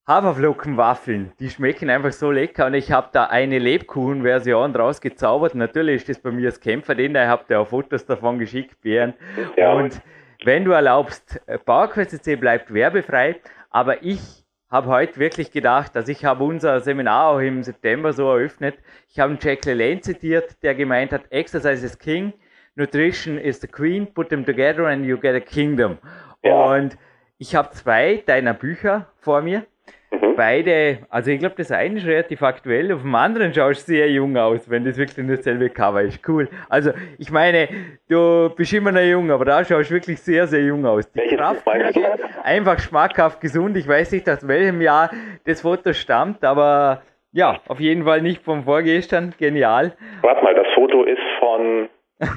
Haferflockenwaffeln, 0.06 1.32
die 1.38 1.50
schmecken 1.50 1.90
einfach 1.90 2.12
so 2.12 2.30
lecker 2.30 2.64
und 2.64 2.72
ich 2.72 2.90
habe 2.90 3.10
da 3.12 3.24
eine 3.24 3.58
Lebkuchenversion 3.58 4.72
draus 4.72 5.02
gezaubert. 5.02 5.54
Natürlich 5.54 5.96
ist 5.96 6.08
das 6.08 6.22
bei 6.22 6.30
mir 6.30 6.46
das 6.46 6.60
Kämpfer, 6.60 6.94
den 6.94 7.14
ich 7.14 7.20
habe 7.20 7.44
dir 7.46 7.60
auch 7.60 7.68
Fotos 7.68 8.06
davon 8.06 8.38
geschickt, 8.38 8.80
Bären. 8.80 9.12
Ja. 9.58 9.74
Und 9.74 10.00
wenn 10.44 10.64
du 10.64 10.70
erlaubst, 10.70 11.38
PowerQuest 11.66 12.40
bleibt 12.40 12.72
werbefrei, 12.72 13.36
aber 13.68 14.02
ich 14.02 14.47
habe 14.70 14.88
heute 14.88 15.18
wirklich 15.18 15.50
gedacht, 15.50 15.96
also 15.96 16.12
ich 16.12 16.24
habe 16.24 16.44
unser 16.44 16.80
Seminar 16.80 17.28
auch 17.28 17.38
im 17.40 17.62
September 17.62 18.12
so 18.12 18.28
eröffnet. 18.30 18.76
Ich 19.08 19.18
habe 19.18 19.38
Jack 19.40 19.64
LaLanne 19.64 20.00
zitiert, 20.00 20.62
der 20.62 20.74
gemeint 20.74 21.12
hat, 21.12 21.30
Exercise 21.30 21.84
is 21.84 21.98
King, 21.98 22.32
Nutrition 22.74 23.38
is 23.38 23.60
the 23.60 23.66
Queen, 23.66 24.06
put 24.12 24.28
them 24.28 24.44
together 24.44 24.86
and 24.86 25.04
you 25.04 25.16
get 25.16 25.34
a 25.34 25.40
kingdom. 25.40 25.98
Ja. 26.42 26.74
Und 26.74 26.98
ich 27.38 27.54
habe 27.54 27.70
zwei 27.70 28.22
deiner 28.26 28.54
Bücher 28.54 29.06
vor 29.20 29.40
mir. 29.40 29.64
Mhm. 30.10 30.17
Beide, 30.38 30.98
also 31.10 31.32
ich 31.32 31.40
glaube, 31.40 31.56
das 31.58 31.72
eine 31.72 31.96
ist 31.96 32.06
relativ 32.06 32.44
aktuell, 32.44 32.92
auf 32.92 33.02
dem 33.02 33.12
anderen 33.16 33.52
schaust 33.52 33.88
du 33.88 33.92
sehr 33.94 34.08
jung 34.08 34.36
aus, 34.36 34.70
wenn 34.70 34.84
das 34.84 34.96
wirklich 34.96 35.26
nur 35.26 35.34
dasselbe 35.34 35.68
Cover 35.68 36.00
ist. 36.02 36.20
Cool. 36.28 36.48
Also 36.68 36.92
ich 37.18 37.32
meine, 37.32 37.68
du 38.08 38.48
bist 38.54 38.72
immer 38.72 38.92
noch 38.92 39.00
jung, 39.00 39.32
aber 39.32 39.44
da 39.44 39.64
schaust 39.64 39.90
du 39.90 39.94
wirklich 39.94 40.20
sehr, 40.20 40.46
sehr 40.46 40.62
jung 40.62 40.86
aus. 40.86 41.10
Die 41.10 41.34
Kraftflüge, 41.34 42.20
einfach 42.44 42.78
schmackhaft 42.78 43.40
gesund. 43.40 43.76
Ich 43.76 43.88
weiß 43.88 44.12
nicht, 44.12 44.30
aus 44.30 44.46
welchem 44.46 44.80
Jahr 44.80 45.10
das 45.44 45.62
Foto 45.62 45.92
stammt, 45.92 46.44
aber 46.44 47.02
ja, 47.32 47.58
auf 47.66 47.80
jeden 47.80 48.04
Fall 48.04 48.22
nicht 48.22 48.44
vom 48.44 48.62
Vorgestern. 48.62 49.34
Genial. 49.38 49.96
Warte 50.22 50.44
mal, 50.44 50.54
das 50.54 50.68
Foto 50.76 51.02
ist 51.02 51.18
von 51.40 51.88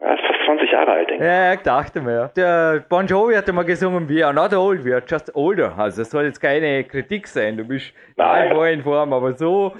Ja, 0.00 0.12
ist 0.12 0.20
fast 0.26 0.40
20 0.44 0.70
Jahre 0.70 0.92
alt, 0.92 1.08
denke 1.10 1.24
ich. 1.24 1.28
Ja, 1.30 1.52
ich 1.54 1.60
dachte 1.60 2.00
mir. 2.02 2.30
Der 2.36 2.84
Bon 2.88 3.06
Jovi 3.06 3.34
hat 3.34 3.48
immer 3.48 3.64
gesungen, 3.64 4.08
we 4.08 4.24
are 4.24 4.34
not 4.34 4.52
old, 4.52 4.84
we 4.84 4.94
are 4.94 5.02
just 5.06 5.34
older. 5.34 5.76
Also 5.78 6.02
das 6.02 6.10
soll 6.10 6.24
jetzt 6.24 6.40
keine 6.40 6.84
Kritik 6.84 7.26
sein, 7.26 7.56
du 7.56 7.64
bist 7.64 7.92
Nein. 8.16 8.52
voll 8.52 8.68
in 8.68 8.82
Form, 8.82 9.12
aber 9.12 9.32
so, 9.32 9.74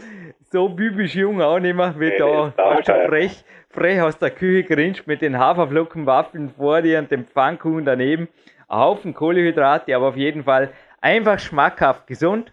so 0.50 0.68
bübisch 0.70 1.14
jung 1.14 1.42
auch 1.42 1.58
nicht 1.58 1.76
mehr, 1.76 1.94
wie 1.98 2.08
nee, 2.08 2.18
da 2.18 2.52
fast 2.56 2.86
schon 2.86 3.00
frech, 3.08 3.44
frech 3.70 4.00
aus 4.00 4.18
der 4.18 4.30
Küche 4.30 4.64
grinst 4.64 5.06
mit 5.06 5.20
den 5.20 5.38
Haferflockenwaffeln 5.38 6.50
vor 6.56 6.80
dir 6.80 6.98
und 6.98 7.10
dem 7.10 7.26
Pfannkuchen 7.26 7.84
daneben. 7.84 8.28
Ein 8.68 8.78
Haufen 8.78 9.14
Kohlehydrate, 9.14 9.94
aber 9.94 10.08
auf 10.08 10.16
jeden 10.16 10.44
Fall 10.44 10.70
einfach 11.00 11.38
schmackhaft 11.38 12.06
gesund. 12.06 12.52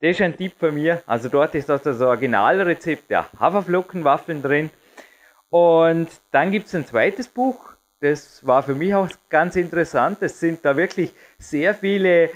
Das 0.00 0.10
ist 0.10 0.20
ein 0.20 0.36
Tipp 0.36 0.52
von 0.58 0.74
mir. 0.74 1.00
Also 1.06 1.28
dort 1.28 1.54
ist 1.54 1.68
das 1.68 1.82
das 1.82 2.00
Originalrezept 2.02 3.08
der 3.08 3.24
Haferflockenwaffeln 3.38 4.42
drin. 4.42 4.70
Und 5.54 6.08
dann 6.32 6.50
gibt 6.50 6.66
es 6.66 6.74
ein 6.74 6.84
zweites 6.84 7.28
Buch, 7.28 7.74
das 8.00 8.44
war 8.44 8.64
für 8.64 8.74
mich 8.74 8.92
auch 8.92 9.08
ganz 9.30 9.54
interessant. 9.54 10.18
Es 10.20 10.40
sind 10.40 10.64
da 10.64 10.76
wirklich 10.76 11.12
sehr 11.38 11.74
viele, 11.74 12.30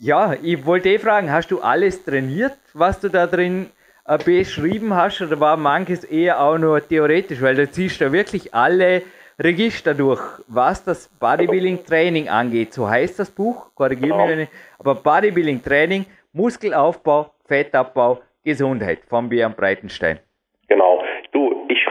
ja, 0.00 0.34
ich 0.42 0.66
wollte 0.66 0.88
eh 0.88 0.98
fragen, 0.98 1.30
hast 1.30 1.52
du 1.52 1.60
alles 1.60 2.04
trainiert, 2.04 2.58
was 2.74 2.98
du 2.98 3.10
da 3.10 3.28
drin 3.28 3.70
äh, 4.06 4.18
beschrieben 4.18 4.92
hast, 4.92 5.20
oder 5.20 5.38
war 5.38 5.56
manches 5.56 6.02
eher 6.02 6.42
auch 6.42 6.58
nur 6.58 6.84
theoretisch, 6.84 7.40
weil 7.40 7.54
du 7.54 7.70
ziehst 7.70 8.00
da 8.00 8.10
wirklich 8.10 8.52
alle 8.52 9.02
Register 9.38 9.94
durch, 9.94 10.20
was 10.48 10.82
das 10.82 11.06
Bodybuilding-Training 11.20 12.28
angeht. 12.28 12.72
So 12.72 12.88
heißt 12.90 13.20
das 13.20 13.30
Buch, 13.30 13.66
korrigiere 13.76 14.16
mich, 14.16 14.28
wenn 14.28 14.40
ich, 14.40 14.48
aber 14.80 14.96
Bodybuilding-Training, 14.96 16.06
Muskelaufbau, 16.32 17.30
Fettabbau, 17.46 18.20
Gesundheit 18.42 18.98
von 19.08 19.28
Björn 19.28 19.54
Breitenstein. 19.54 20.18
Genau 20.66 21.01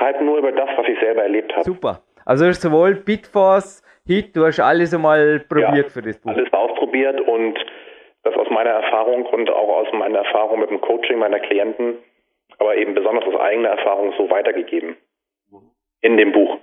schreibe 0.02 0.24
nur 0.24 0.38
über 0.38 0.52
das, 0.52 0.70
was 0.76 0.88
ich 0.88 1.00
selber 1.00 1.24
erlebt 1.24 1.52
habe. 1.54 1.64
Super. 1.64 2.02
Also 2.26 2.46
du 2.46 2.50
hast 2.50 2.62
sowohl 2.62 2.96
Bitforce, 2.96 3.84
Hit, 4.06 4.36
du 4.36 4.46
hast 4.46 4.60
alles 4.60 4.94
einmal 4.94 5.42
probiert 5.48 5.88
ja, 5.88 5.90
für 5.90 6.02
das 6.02 6.20
Buch. 6.20 6.32
Alles 6.32 6.52
ausprobiert 6.52 7.22
und 7.22 7.58
das 8.24 8.36
aus 8.36 8.50
meiner 8.50 8.72
Erfahrung 8.72 9.26
und 9.26 9.50
auch 9.50 9.70
aus 9.70 9.88
meiner 9.94 10.20
Erfahrung 10.20 10.60
mit 10.60 10.70
dem 10.70 10.82
Coaching 10.82 11.20
meiner 11.20 11.40
Klienten, 11.40 11.98
aber 12.60 12.76
eben 12.76 12.94
besonders 12.94 13.26
aus 13.26 13.40
eigener 13.40 13.70
Erfahrung 13.70 14.14
so 14.18 14.30
weitergegeben. 14.30 14.96
In 16.02 16.18
dem 16.18 16.32
Buch. 16.32 16.58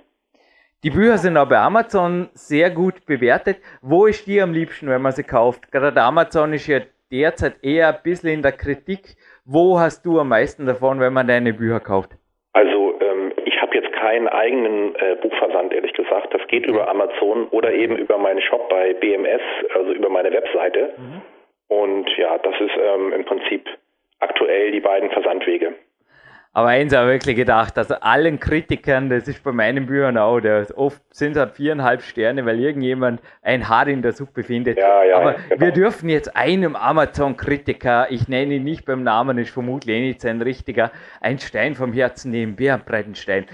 Die 0.83 0.89
Bücher 0.89 1.17
sind 1.17 1.37
auch 1.37 1.47
bei 1.47 1.57
Amazon 1.57 2.29
sehr 2.33 2.69
gut 2.69 3.05
bewertet. 3.05 3.57
Wo 3.81 4.05
ist 4.05 4.27
die 4.27 4.41
am 4.41 4.53
liebsten, 4.53 4.89
wenn 4.89 5.01
man 5.01 5.13
sie 5.13 5.23
kauft? 5.23 5.71
Gerade 5.71 6.01
Amazon 6.01 6.51
ist 6.53 6.67
ja 6.67 6.79
derzeit 7.11 7.63
eher 7.63 7.89
ein 7.89 8.03
bisschen 8.03 8.29
in 8.29 8.41
der 8.41 8.51
Kritik. 8.51 9.15
Wo 9.45 9.79
hast 9.79 10.05
du 10.05 10.19
am 10.19 10.29
meisten 10.29 10.65
davon, 10.65 10.99
wenn 10.99 11.13
man 11.13 11.27
deine 11.27 11.53
Bücher 11.53 11.79
kauft? 11.79 12.11
Also 12.53 12.99
ähm, 12.99 13.31
ich 13.45 13.61
habe 13.61 13.75
jetzt 13.75 13.88
keinen 13.99 14.27
eigenen 14.27 14.95
äh, 14.95 15.15
Buchversand, 15.21 15.73
ehrlich 15.73 15.93
gesagt. 15.93 16.33
Das 16.33 16.45
geht 16.47 16.65
über 16.65 16.87
Amazon 16.87 17.47
oder 17.49 17.71
eben 17.71 17.97
über 17.97 18.17
meinen 18.17 18.41
Shop 18.41 18.69
bei 18.69 18.93
BMS, 18.93 19.41
also 19.75 19.91
über 19.91 20.09
meine 20.09 20.31
Webseite. 20.31 20.93
Mhm. 20.97 21.21
Und 21.67 22.09
ja, 22.17 22.37
das 22.37 22.55
ist 22.59 22.77
ähm, 22.81 23.13
im 23.13 23.25
Prinzip 23.25 23.67
aktuell 24.19 24.71
die 24.71 24.79
beiden 24.79 25.09
Versandwege. 25.11 25.73
Aber 26.51 26.69
eins 26.69 26.95
habe 26.95 27.09
ich 27.09 27.13
wirklich 27.21 27.35
gedacht, 27.35 27.77
also 27.77 27.93
allen 28.01 28.39
Kritikern, 28.39 29.09
das 29.09 29.27
ist 29.27 29.43
bei 29.43 29.51
meinen 29.51 29.85
Büchern 29.85 30.17
auch, 30.17 30.39
das 30.39 30.75
oft 30.75 30.99
sind 31.11 31.33
es 31.33 31.37
halt 31.37 31.51
viereinhalb 31.51 32.01
Sterne, 32.01 32.43
weil 32.43 32.59
irgendjemand 32.59 33.21
ein 33.43 33.69
Haar 33.69 33.87
in 33.87 34.01
der 34.01 34.13
Suppe 34.13 34.41
findet. 34.41 34.79
Ja, 34.79 35.03
ja, 35.03 35.17
Aber 35.17 35.33
genau. 35.33 35.61
wir 35.61 35.71
dürfen 35.71 36.09
jetzt 36.09 36.35
einem 36.35 36.75
Amazon-Kritiker, 36.75 38.07
ich 38.09 38.27
nenne 38.27 38.55
ihn 38.55 38.63
nicht 38.63 38.85
beim 38.85 39.03
Namen, 39.03 39.37
ist 39.37 39.51
vermutlich 39.51 39.95
eh 39.95 40.07
nicht 40.07 40.21
sein 40.21 40.41
richtiger, 40.41 40.91
ein 41.21 41.37
Stein 41.37 41.75
vom 41.75 41.93
Herzen 41.93 42.31
nehmen, 42.31 42.55
Björn 42.55 42.81
Breitenstein. 42.83 43.45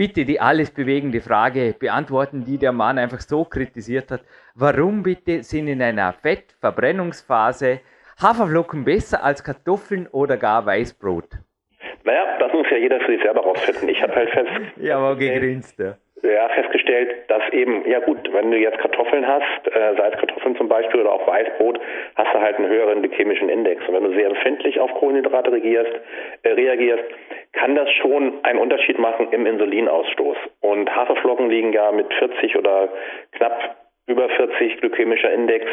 Bitte 0.00 0.24
die 0.24 0.40
alles 0.40 0.70
bewegende 0.70 1.20
Frage 1.20 1.74
beantworten, 1.78 2.42
die 2.42 2.56
der 2.56 2.72
Mann 2.72 2.96
einfach 2.96 3.20
so 3.20 3.44
kritisiert 3.44 4.10
hat. 4.10 4.22
Warum 4.54 5.02
bitte 5.02 5.42
sind 5.42 5.68
in 5.68 5.82
einer 5.82 6.14
Fettverbrennungsphase 6.14 7.80
Haferflocken 8.18 8.82
besser 8.82 9.22
als 9.22 9.44
Kartoffeln 9.44 10.06
oder 10.06 10.38
gar 10.38 10.64
Weißbrot? 10.64 11.28
Naja, 12.04 12.38
das 12.38 12.50
muss 12.50 12.66
ja 12.70 12.78
jeder 12.78 12.98
für 13.00 13.12
sich 13.12 13.22
selber 13.22 13.42
rausfinden. 13.42 13.90
Ich 13.90 14.02
habe 14.02 14.14
halt 14.14 14.30
fest. 14.30 14.48
ja, 14.76 14.96
aber 14.96 15.16
gegrinst, 15.16 15.78
ja. 15.78 15.98
Ja, 16.22 16.48
festgestellt, 16.50 17.14
dass 17.28 17.42
eben, 17.52 17.88
ja 17.88 17.98
gut, 18.00 18.30
wenn 18.32 18.50
du 18.50 18.58
jetzt 18.58 18.78
Kartoffeln 18.78 19.26
hast, 19.26 19.66
äh, 19.68 19.96
Salzkartoffeln 19.96 20.54
zum 20.56 20.68
Beispiel 20.68 21.00
oder 21.00 21.12
auch 21.12 21.26
Weißbrot, 21.26 21.80
hast 22.14 22.34
du 22.34 22.40
halt 22.40 22.56
einen 22.56 22.68
höheren 22.68 23.00
glykämischen 23.00 23.48
Index. 23.48 23.86
Und 23.88 23.94
wenn 23.94 24.04
du 24.04 24.12
sehr 24.12 24.26
empfindlich 24.26 24.78
auf 24.80 24.92
Kohlenhydrate 24.94 25.50
reagierst, 25.50 25.92
äh, 26.42 26.50
reagierst, 26.50 27.04
kann 27.52 27.74
das 27.74 27.90
schon 28.02 28.44
einen 28.44 28.58
Unterschied 28.58 28.98
machen 28.98 29.28
im 29.30 29.46
Insulinausstoß. 29.46 30.36
Und 30.60 30.94
Haferflocken 30.94 31.48
liegen 31.48 31.72
ja 31.72 31.90
mit 31.90 32.12
40 32.12 32.56
oder 32.56 32.90
knapp 33.32 33.76
über 34.10 34.28
40 34.28 34.80
glykämischer 34.80 35.32
Index, 35.32 35.64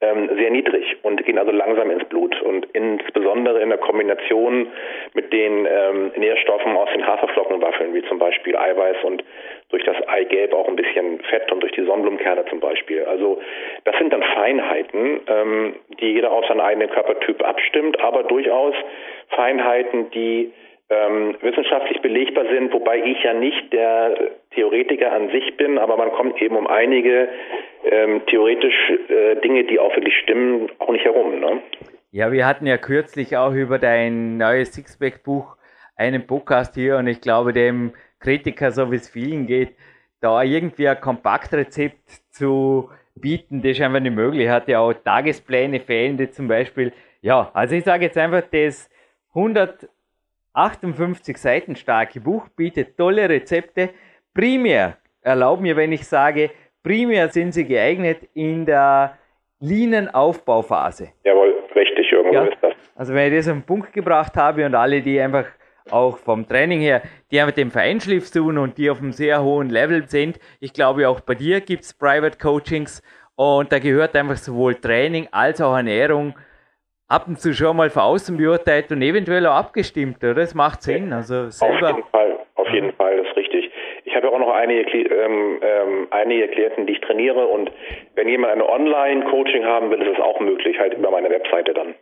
ähm, 0.00 0.30
sehr 0.36 0.50
niedrig 0.50 0.96
und 1.02 1.24
gehen 1.24 1.38
also 1.38 1.52
langsam 1.52 1.90
ins 1.90 2.04
Blut. 2.04 2.40
Und 2.42 2.66
insbesondere 2.72 3.60
in 3.60 3.68
der 3.68 3.78
Kombination 3.78 4.66
mit 5.14 5.32
den 5.32 5.66
ähm, 5.66 6.12
Nährstoffen 6.16 6.74
aus 6.76 6.88
den 6.94 7.06
Haferflockenwaffeln, 7.06 7.94
wie 7.94 8.02
zum 8.08 8.18
Beispiel 8.18 8.56
Eiweiß 8.56 8.96
und 9.04 9.22
durch 9.68 9.84
das 9.84 9.96
Eigelb 10.08 10.54
auch 10.54 10.68
ein 10.68 10.76
bisschen 10.76 11.20
Fett 11.20 11.52
und 11.52 11.60
durch 11.60 11.72
die 11.72 11.84
Sonnenblumenkerne 11.84 12.46
zum 12.46 12.60
Beispiel. 12.60 13.04
Also 13.04 13.40
das 13.84 13.96
sind 13.98 14.12
dann 14.12 14.22
Feinheiten, 14.22 15.20
ähm, 15.28 15.74
die 16.00 16.12
jeder 16.14 16.32
auf 16.32 16.46
seinen 16.46 16.60
eigenen 16.60 16.90
Körpertyp 16.90 17.46
abstimmt, 17.46 18.00
aber 18.00 18.22
durchaus 18.24 18.74
Feinheiten, 19.28 20.10
die 20.10 20.52
ähm, 20.92 21.36
wissenschaftlich 21.40 22.00
belegbar 22.02 22.44
sind, 22.50 22.72
wobei 22.72 22.98
ich 22.98 23.22
ja 23.22 23.32
nicht 23.32 23.72
der 23.72 24.14
Theoretiker 24.54 25.12
an 25.12 25.30
sich 25.30 25.56
bin, 25.56 25.78
aber 25.78 25.96
man 25.96 26.10
kommt 26.12 26.40
eben 26.42 26.56
um 26.56 26.66
einige 26.66 27.28
ähm, 27.84 28.22
theoretisch 28.26 28.92
äh, 29.08 29.36
Dinge, 29.36 29.64
die 29.64 29.78
auch 29.78 29.94
wirklich 29.94 30.16
stimmen, 30.18 30.70
auch 30.78 30.90
nicht 30.90 31.04
herum. 31.04 31.40
Ne? 31.40 31.62
Ja, 32.10 32.30
wir 32.30 32.46
hatten 32.46 32.66
ja 32.66 32.76
kürzlich 32.76 33.36
auch 33.36 33.52
über 33.52 33.78
dein 33.78 34.36
neues 34.36 34.72
Sixpack-Buch 34.74 35.56
einen 35.96 36.26
Podcast 36.26 36.74
hier 36.74 36.96
und 36.98 37.06
ich 37.06 37.20
glaube, 37.20 37.52
dem 37.52 37.92
Kritiker, 38.20 38.70
so 38.70 38.90
wie 38.92 38.96
es 38.96 39.08
vielen 39.08 39.46
geht, 39.46 39.70
da 40.20 40.42
irgendwie 40.42 40.88
ein 40.88 41.00
Kompaktrezept 41.00 42.08
zu 42.30 42.90
bieten, 43.14 43.62
das 43.62 43.72
ist 43.72 43.80
einfach 43.80 44.00
nicht 44.00 44.14
möglich. 44.14 44.48
Hat 44.48 44.68
ja 44.68 44.80
auch 44.80 44.92
Tagespläne 44.92 45.80
fehlende 45.80 46.30
zum 46.30 46.48
Beispiel. 46.48 46.92
Ja, 47.20 47.50
also 47.54 47.74
ich 47.74 47.84
sage 47.84 48.04
jetzt 48.04 48.18
einfach, 48.18 48.42
das 48.50 48.90
158 50.54 51.36
Seiten 51.36 51.76
starke 51.76 52.20
Buch 52.20 52.48
bietet 52.48 52.96
tolle 52.96 53.28
Rezepte. 53.28 53.90
Primär, 54.34 54.98
erlaub 55.22 55.60
mir, 55.60 55.76
wenn 55.76 55.92
ich 55.92 56.06
sage, 56.06 56.50
primär 56.82 57.28
sind 57.28 57.52
sie 57.52 57.64
geeignet 57.64 58.28
in 58.34 58.66
der 58.66 59.18
Linenaufbauphase. 59.60 61.10
Jawohl, 61.24 61.54
richtig, 61.74 62.10
irgendwo 62.12 62.34
ja. 62.34 62.44
ist 62.44 62.58
das. 62.60 62.74
Also 62.96 63.14
wenn 63.14 63.32
ich 63.32 63.38
das 63.38 63.48
auf 63.48 63.54
den 63.54 63.62
Punkt 63.62 63.92
gebracht 63.92 64.36
habe 64.36 64.66
und 64.66 64.74
alle, 64.74 65.00
die 65.00 65.20
einfach 65.20 65.46
auch 65.90 66.18
vom 66.18 66.46
Training 66.46 66.80
her, 66.80 67.02
die 67.30 67.40
einfach 67.40 67.54
dem 67.54 67.70
Vereinschliff 67.70 68.30
tun 68.30 68.58
und 68.58 68.78
die 68.78 68.90
auf 68.90 69.00
einem 69.00 69.12
sehr 69.12 69.42
hohen 69.42 69.70
Level 69.70 70.08
sind. 70.08 70.38
Ich 70.60 70.72
glaube, 70.72 71.08
auch 71.08 71.20
bei 71.20 71.34
dir 71.34 71.60
gibt 71.60 71.84
es 71.84 71.94
Private 71.94 72.38
Coachings 72.38 73.02
und 73.34 73.72
da 73.72 73.78
gehört 73.78 74.14
einfach 74.14 74.36
sowohl 74.36 74.74
Training 74.74 75.28
als 75.32 75.60
auch 75.60 75.74
Ernährung 75.74 76.34
ab 77.12 77.28
und 77.28 77.38
zu 77.38 77.52
schon 77.52 77.76
mal 77.76 77.90
von 77.90 78.02
außen 78.02 78.36
beurteilt 78.36 78.90
und 78.90 79.02
eventuell 79.02 79.46
auch 79.46 79.56
abgestimmt, 79.56 80.24
oder? 80.24 80.34
Das 80.34 80.54
macht 80.54 80.82
Sinn. 80.82 81.12
Also 81.12 81.50
selber. 81.50 81.90
Auf 81.90 81.96
jeden 81.96 82.08
Fall, 82.10 82.38
auf 82.54 82.68
jeden 82.70 82.92
Fall, 82.94 83.16
das 83.18 83.26
ist 83.28 83.36
richtig. 83.36 83.70
Ich 84.04 84.16
habe 84.16 84.26
ja 84.26 84.32
auch 84.32 84.38
noch 84.38 84.52
einige, 84.52 84.82
ähm, 84.98 85.60
ähm, 85.62 86.08
einige 86.10 86.48
Klienten, 86.48 86.86
die 86.86 86.94
ich 86.94 87.00
trainiere 87.00 87.46
und 87.46 87.70
wenn 88.14 88.28
jemand 88.28 88.54
eine 88.54 88.68
Online-Coaching 88.68 89.64
haben 89.64 89.90
will, 89.90 90.00
ist 90.00 90.18
es 90.18 90.20
auch 90.20 90.40
möglich, 90.40 90.78
halt 90.78 90.94
über 90.94 91.10
meine 91.10 91.28
Webseite 91.30 91.74
dann. 91.74 91.94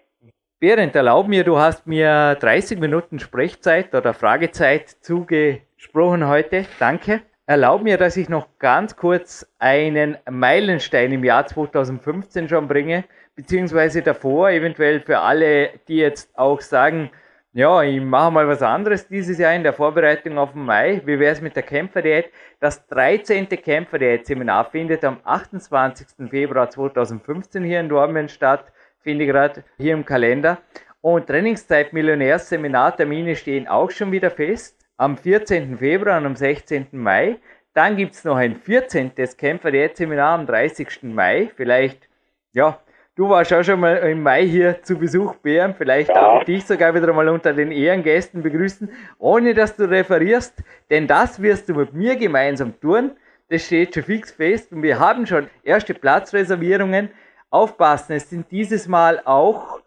Berend, 0.60 0.94
erlaub 0.94 1.26
mir, 1.26 1.42
du 1.42 1.56
hast 1.56 1.86
mir 1.86 2.36
30 2.38 2.78
Minuten 2.78 3.18
Sprechzeit 3.18 3.94
oder 3.94 4.12
Fragezeit 4.12 4.88
zugesprochen 4.88 6.28
heute. 6.28 6.66
Danke. 6.78 7.22
Erlaub 7.50 7.82
mir, 7.82 7.96
dass 7.96 8.16
ich 8.16 8.28
noch 8.28 8.46
ganz 8.60 8.94
kurz 8.94 9.44
einen 9.58 10.16
Meilenstein 10.30 11.10
im 11.10 11.24
Jahr 11.24 11.48
2015 11.48 12.48
schon 12.48 12.68
bringe, 12.68 13.02
beziehungsweise 13.34 14.02
davor, 14.02 14.50
eventuell 14.50 15.00
für 15.00 15.18
alle, 15.18 15.70
die 15.88 15.96
jetzt 15.96 16.30
auch 16.38 16.60
sagen, 16.60 17.10
ja, 17.52 17.82
ich 17.82 18.00
mache 18.00 18.30
mal 18.30 18.46
was 18.46 18.62
anderes 18.62 19.08
dieses 19.08 19.38
Jahr 19.38 19.52
in 19.52 19.64
der 19.64 19.72
Vorbereitung 19.72 20.38
auf 20.38 20.52
den 20.52 20.64
Mai. 20.64 21.02
Wie 21.04 21.18
wäre 21.18 21.32
es 21.32 21.40
mit 21.40 21.56
der 21.56 21.64
Kämpferdiät? 21.64 22.26
Das 22.60 22.86
13. 22.86 23.48
Kämpferdiät-Seminar 23.48 24.66
findet 24.66 25.04
am 25.04 25.18
28. 25.24 26.30
Februar 26.30 26.70
2015 26.70 27.64
hier 27.64 27.80
in 27.80 27.88
Dortmund 27.88 28.30
statt 28.30 28.66
finde 29.00 29.24
ich 29.24 29.30
gerade 29.30 29.64
hier 29.76 29.94
im 29.94 30.04
Kalender. 30.04 30.58
Und 31.00 31.26
Trainingszeit 31.26 31.92
Millionärs-Seminartermine 31.92 33.34
stehen 33.34 33.66
auch 33.66 33.90
schon 33.90 34.12
wieder 34.12 34.30
fest. 34.30 34.79
Am 35.00 35.16
14. 35.16 35.78
Februar 35.78 36.18
und 36.18 36.26
am 36.26 36.36
16. 36.36 36.88
Mai. 36.92 37.38
Dann 37.72 37.96
gibt 37.96 38.12
es 38.12 38.22
noch 38.22 38.36
ein 38.36 38.54
14. 38.54 39.12
Kämpfer 39.38 39.70
der 39.70 39.92
Seminar 39.94 40.38
am 40.38 40.46
30. 40.46 41.04
Mai. 41.04 41.50
Vielleicht, 41.56 42.06
ja, 42.52 42.78
du 43.14 43.30
warst 43.30 43.50
auch 43.54 43.62
schon 43.62 43.80
mal 43.80 43.96
im 43.96 44.22
Mai 44.22 44.46
hier 44.46 44.82
zu 44.82 44.98
Besuch, 44.98 45.36
Bären. 45.36 45.74
Vielleicht 45.74 46.10
darf 46.10 46.40
ich 46.40 46.44
dich 46.44 46.66
sogar 46.66 46.94
wieder 46.94 47.14
mal 47.14 47.30
unter 47.30 47.54
den 47.54 47.72
Ehrengästen 47.72 48.42
begrüßen, 48.42 48.90
ohne 49.18 49.54
dass 49.54 49.74
du 49.74 49.88
referierst, 49.88 50.62
denn 50.90 51.06
das 51.06 51.40
wirst 51.40 51.70
du 51.70 51.76
mit 51.76 51.94
mir 51.94 52.16
gemeinsam 52.16 52.78
tun. 52.78 53.12
Das 53.48 53.64
steht 53.64 53.94
schon 53.94 54.02
fix 54.02 54.32
fest 54.32 54.70
und 54.70 54.82
wir 54.82 54.98
haben 54.98 55.24
schon 55.24 55.48
erste 55.62 55.94
Platzreservierungen 55.94 57.08
aufpassen, 57.48 58.16
es 58.16 58.28
sind 58.28 58.50
dieses 58.50 58.86
Mal 58.86 59.22
auch 59.24 59.80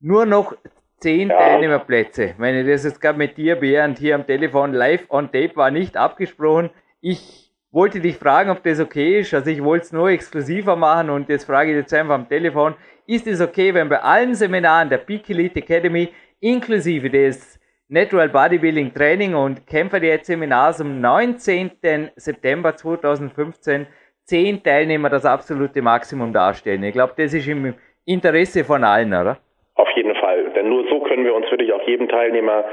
nur 0.00 0.26
noch 0.26 0.56
zehn 1.00 1.28
ja. 1.28 1.36
Teilnehmerplätze. 1.36 2.34
Wenn 2.38 2.56
ich 2.56 2.66
das 2.66 2.84
jetzt 2.84 3.00
gerade 3.00 3.18
mit 3.18 3.36
dir, 3.36 3.56
Bernd, 3.56 3.98
hier 3.98 4.14
am 4.14 4.26
Telefon 4.26 4.72
live 4.72 5.06
on 5.08 5.32
tape 5.32 5.56
war 5.56 5.70
nicht 5.70 5.96
abgesprochen. 5.96 6.70
Ich 7.00 7.50
wollte 7.72 8.00
dich 8.00 8.16
fragen, 8.16 8.50
ob 8.50 8.62
das 8.62 8.80
okay 8.80 9.20
ist. 9.20 9.34
Also 9.34 9.50
ich 9.50 9.62
wollte 9.62 9.84
es 9.86 9.92
nur 9.92 10.10
exklusiver 10.10 10.76
machen 10.76 11.10
und 11.10 11.28
jetzt 11.28 11.44
frage 11.44 11.70
ich 11.70 11.76
jetzt 11.76 11.94
einfach 11.94 12.14
am 12.14 12.28
Telefon. 12.28 12.74
Ist 13.06 13.26
es 13.26 13.40
okay, 13.40 13.74
wenn 13.74 13.88
bei 13.88 14.00
allen 14.00 14.34
Seminaren 14.34 14.88
der 14.88 14.98
Peak 14.98 15.28
Elite 15.30 15.60
Academy 15.60 16.08
inklusive 16.40 17.10
des 17.10 17.58
Natural 17.88 18.28
Bodybuilding 18.28 18.94
Training 18.94 19.34
und 19.34 19.66
Kämpferdiät 19.66 20.24
Seminars 20.24 20.80
am 20.80 21.00
19. 21.00 22.10
September 22.14 22.76
2015 22.76 23.86
zehn 24.24 24.62
Teilnehmer 24.62 25.10
das 25.10 25.24
absolute 25.24 25.82
Maximum 25.82 26.32
darstellen. 26.32 26.84
Ich 26.84 26.92
glaube, 26.92 27.14
das 27.16 27.34
ist 27.34 27.48
im 27.48 27.74
Interesse 28.04 28.62
von 28.64 28.84
allen, 28.84 29.12
oder? 29.12 29.38
Auf 29.74 29.88
jeden 29.96 30.14
Fall, 30.14 30.52
denn 30.54 30.68
nur 30.68 30.84
so 30.88 31.00
können 31.20 31.26
wir 31.26 31.34
uns 31.34 31.50
wirklich 31.50 31.72
auch 31.72 31.86
jedem 31.86 32.08
Teilnehmer 32.08 32.64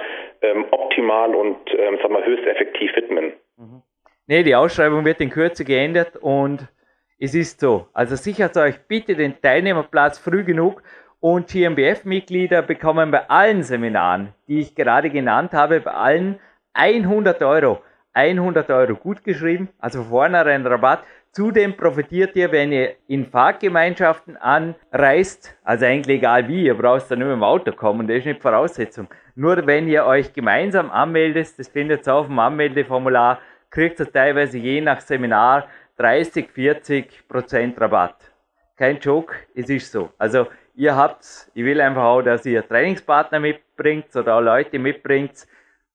ähm, 0.41 0.65
optimal 0.71 1.35
und 1.35 1.57
ähm, 1.77 1.97
sag 2.01 2.09
mal, 2.11 2.25
höchst 2.25 2.45
effektiv 2.47 2.95
widmen. 2.95 3.33
Mhm. 3.57 3.81
Nee, 4.25 4.43
die 4.43 4.55
Ausschreibung 4.55 5.03
wird 5.03 5.19
in 5.19 5.29
Kürze 5.29 5.65
geändert 5.65 6.15
und 6.15 6.65
es 7.19 7.35
ist 7.35 7.59
so. 7.59 7.87
Also 7.93 8.15
sichert 8.15 8.55
euch 8.55 8.75
bitte 8.87 9.15
den 9.15 9.41
Teilnehmerplatz 9.41 10.17
früh 10.19 10.45
genug 10.45 10.81
und 11.19 11.47
GmbF-Mitglieder 11.47 12.61
bekommen 12.61 13.11
bei 13.11 13.29
allen 13.29 13.63
Seminaren, 13.63 14.33
die 14.47 14.59
ich 14.59 14.75
gerade 14.75 15.09
genannt 15.09 15.51
habe, 15.51 15.81
bei 15.81 15.91
allen 15.91 16.39
100 16.73 17.41
Euro. 17.43 17.81
100 18.13 18.69
Euro 18.71 18.95
gut 18.95 19.23
geschrieben, 19.23 19.69
also 19.77 20.03
vorne 20.03 20.39
ein 20.39 20.65
Rabatt 20.65 21.03
Zudem 21.37 21.77
profitiert 21.77 22.35
ihr, 22.35 22.51
wenn 22.51 22.71
ihr 22.71 22.95
in 23.07 23.27
Fahrgemeinschaften 23.27 24.37
anreist, 24.37 25.55
also 25.63 25.85
eigentlich 25.85 26.17
egal 26.17 26.47
wie, 26.47 26.65
ihr 26.65 26.73
braucht 26.73 27.11
dann 27.11 27.19
nur 27.19 27.29
dem 27.29 27.43
Auto 27.43 27.73
kommen, 27.73 28.07
das 28.07 28.17
ist 28.17 28.25
nicht 28.25 28.41
Voraussetzung. 28.41 29.07
Nur 29.35 29.67
wenn 29.67 29.87
ihr 29.87 30.03
euch 30.05 30.33
gemeinsam 30.33 30.89
anmeldet, 30.89 31.47
das 31.59 31.67
findet 31.67 32.07
ihr 32.07 32.15
auf 32.15 32.25
dem 32.25 32.39
Anmeldeformular, 32.39 33.39
kriegt 33.69 33.99
ihr 33.99 34.11
teilweise 34.11 34.57
je 34.57 34.81
nach 34.81 34.99
Seminar 34.99 35.67
30, 35.97 36.49
40 36.49 37.27
Prozent 37.27 37.79
Rabatt. 37.79 38.15
Kein 38.75 38.97
Joke, 38.97 39.35
es 39.53 39.69
ist 39.69 39.91
so. 39.91 40.09
Also 40.17 40.47
ihr 40.73 40.95
habt, 40.95 41.51
ich 41.53 41.63
will 41.63 41.79
einfach 41.81 42.03
auch, 42.03 42.23
dass 42.23 42.47
ihr 42.47 42.67
Trainingspartner 42.67 43.39
mitbringt 43.39 44.07
oder 44.15 44.37
auch 44.37 44.41
Leute 44.41 44.79
mitbringt. 44.79 45.45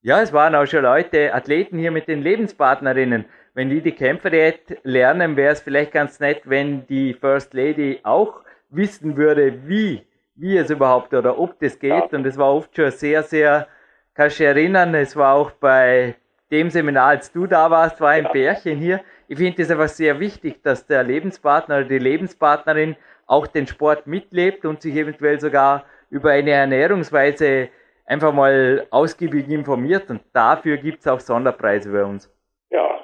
Ja, 0.03 0.23
es 0.23 0.33
waren 0.33 0.55
auch 0.55 0.67
schon 0.67 0.85
Leute, 0.85 1.35
Athleten 1.35 1.81
hier 1.81 1.91
mit 1.91 2.07
den 2.07 2.23
Lebenspartnerinnen 2.23 3.25
wenn 3.55 3.69
die 3.69 3.81
die 3.81 3.93
Kämpferdiät 3.93 4.79
lernen, 4.83 5.37
wäre 5.37 5.53
es 5.53 5.61
vielleicht 5.61 5.93
ganz 5.93 6.21
nett, 6.21 6.43
wenn 6.45 6.87
die 6.87 7.15
First 7.15 7.55
Lady 7.55 8.01
auch 8.03 8.43
wissen 8.71 9.17
würde, 9.17 9.69
wie, 9.69 10.07
wie 10.35 10.57
es 10.57 10.71
überhaupt 10.71 11.13
oder 11.13 11.39
ob 11.39 11.59
das 11.61 11.79
geht. 11.79 12.13
Und 12.13 12.27
es 12.27 12.39
war 12.39 12.55
oft 12.55 12.75
schon 12.75 12.91
sehr, 12.91 13.23
sehr, 13.23 13.69
kannst 14.15 14.39
du 14.39 14.45
dich 14.45 14.49
erinnern, 14.49 14.95
es 14.95 15.17
war 15.17 15.35
auch 15.35 15.51
bei 15.53 16.15
dem 16.51 16.71
Seminar, 16.71 17.09
als 17.09 17.33
du 17.33 17.47
da 17.47 17.71
warst, 17.71 18.01
war 18.01 18.11
ein 18.11 18.29
Bärchen 18.33 18.79
hier. 18.79 19.01
Ich 19.29 19.39
finde 19.39 19.63
es 19.63 19.71
einfach 19.71 19.89
sehr 19.89 20.21
wichtig, 20.21 20.63
dass 20.63 20.87
der 20.87 21.03
Lebenspartner 21.03 21.79
oder 21.79 21.85
die 21.85 21.99
Lebenspartnerin 21.99 22.97
auch 23.27 23.47
den 23.47 23.67
Sport 23.67 24.07
mitlebt 24.07 24.65
und 24.67 24.83
sich 24.83 24.95
eventuell 24.95 25.41
sogar 25.41 25.85
über 26.11 26.33
eine 26.33 26.51
Ernährungsweise 26.51 27.71
einfach 28.05 28.33
mal 28.33 28.87
ausgiebig 28.91 29.49
informiert. 29.49 30.11
Und 30.11 30.23
dafür 30.35 30.77
gibt 30.77 31.01
es 31.01 31.07
auch 31.07 31.21
Sonderpreise 31.21 31.91
bei 31.91 32.05
uns. 32.05 32.31
Ja, 32.71 33.01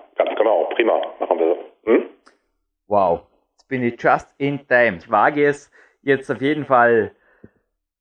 prima. 0.88 1.01
Machen 1.20 1.38
wir 1.38 1.46
so. 1.46 1.92
Hm? 1.92 2.07
Wow, 2.87 3.20
jetzt 3.53 3.68
bin 3.68 3.83
ich 3.83 4.03
just 4.03 4.35
in 4.38 4.66
time. 4.66 4.98
Ich 4.98 5.11
wage 5.11 5.44
es 5.44 5.70
jetzt 6.03 6.31
auf 6.31 6.40
jeden 6.40 6.64
Fall 6.64 7.12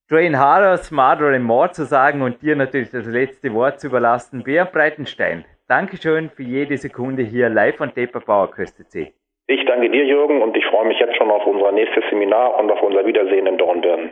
Train 0.09 0.39
harder, 0.39 0.77
smarter 0.77 1.33
and 1.33 1.43
more 1.43 1.69
zu 1.71 1.83
sagen 1.83 2.21
und 2.21 2.41
dir 2.41 2.55
natürlich 2.55 2.91
das 2.91 3.05
letzte 3.05 3.53
Wort 3.53 3.81
zu 3.81 3.87
überlassen. 3.87 4.43
Bär 4.43 4.63
Breitenstein, 4.63 5.43
Dankeschön 5.67 6.29
für 6.29 6.43
jede 6.43 6.77
Sekunde 6.77 7.23
hier 7.23 7.49
live 7.49 7.75
von 7.75 7.93
Taper 7.93 8.21
Power 8.21 8.49
C. 8.87 9.13
Ich 9.47 9.65
danke 9.65 9.89
dir, 9.89 10.05
Jürgen, 10.05 10.41
und 10.41 10.55
ich 10.55 10.65
freue 10.65 10.87
mich 10.87 10.99
jetzt 10.99 11.17
schon 11.17 11.29
auf 11.29 11.45
unser 11.45 11.73
nächstes 11.73 12.03
Seminar 12.09 12.57
und 12.57 12.71
auf 12.71 12.81
unser 12.81 13.05
Wiedersehen 13.05 13.47
in 13.47 13.57
Dornbirn. 13.57 14.11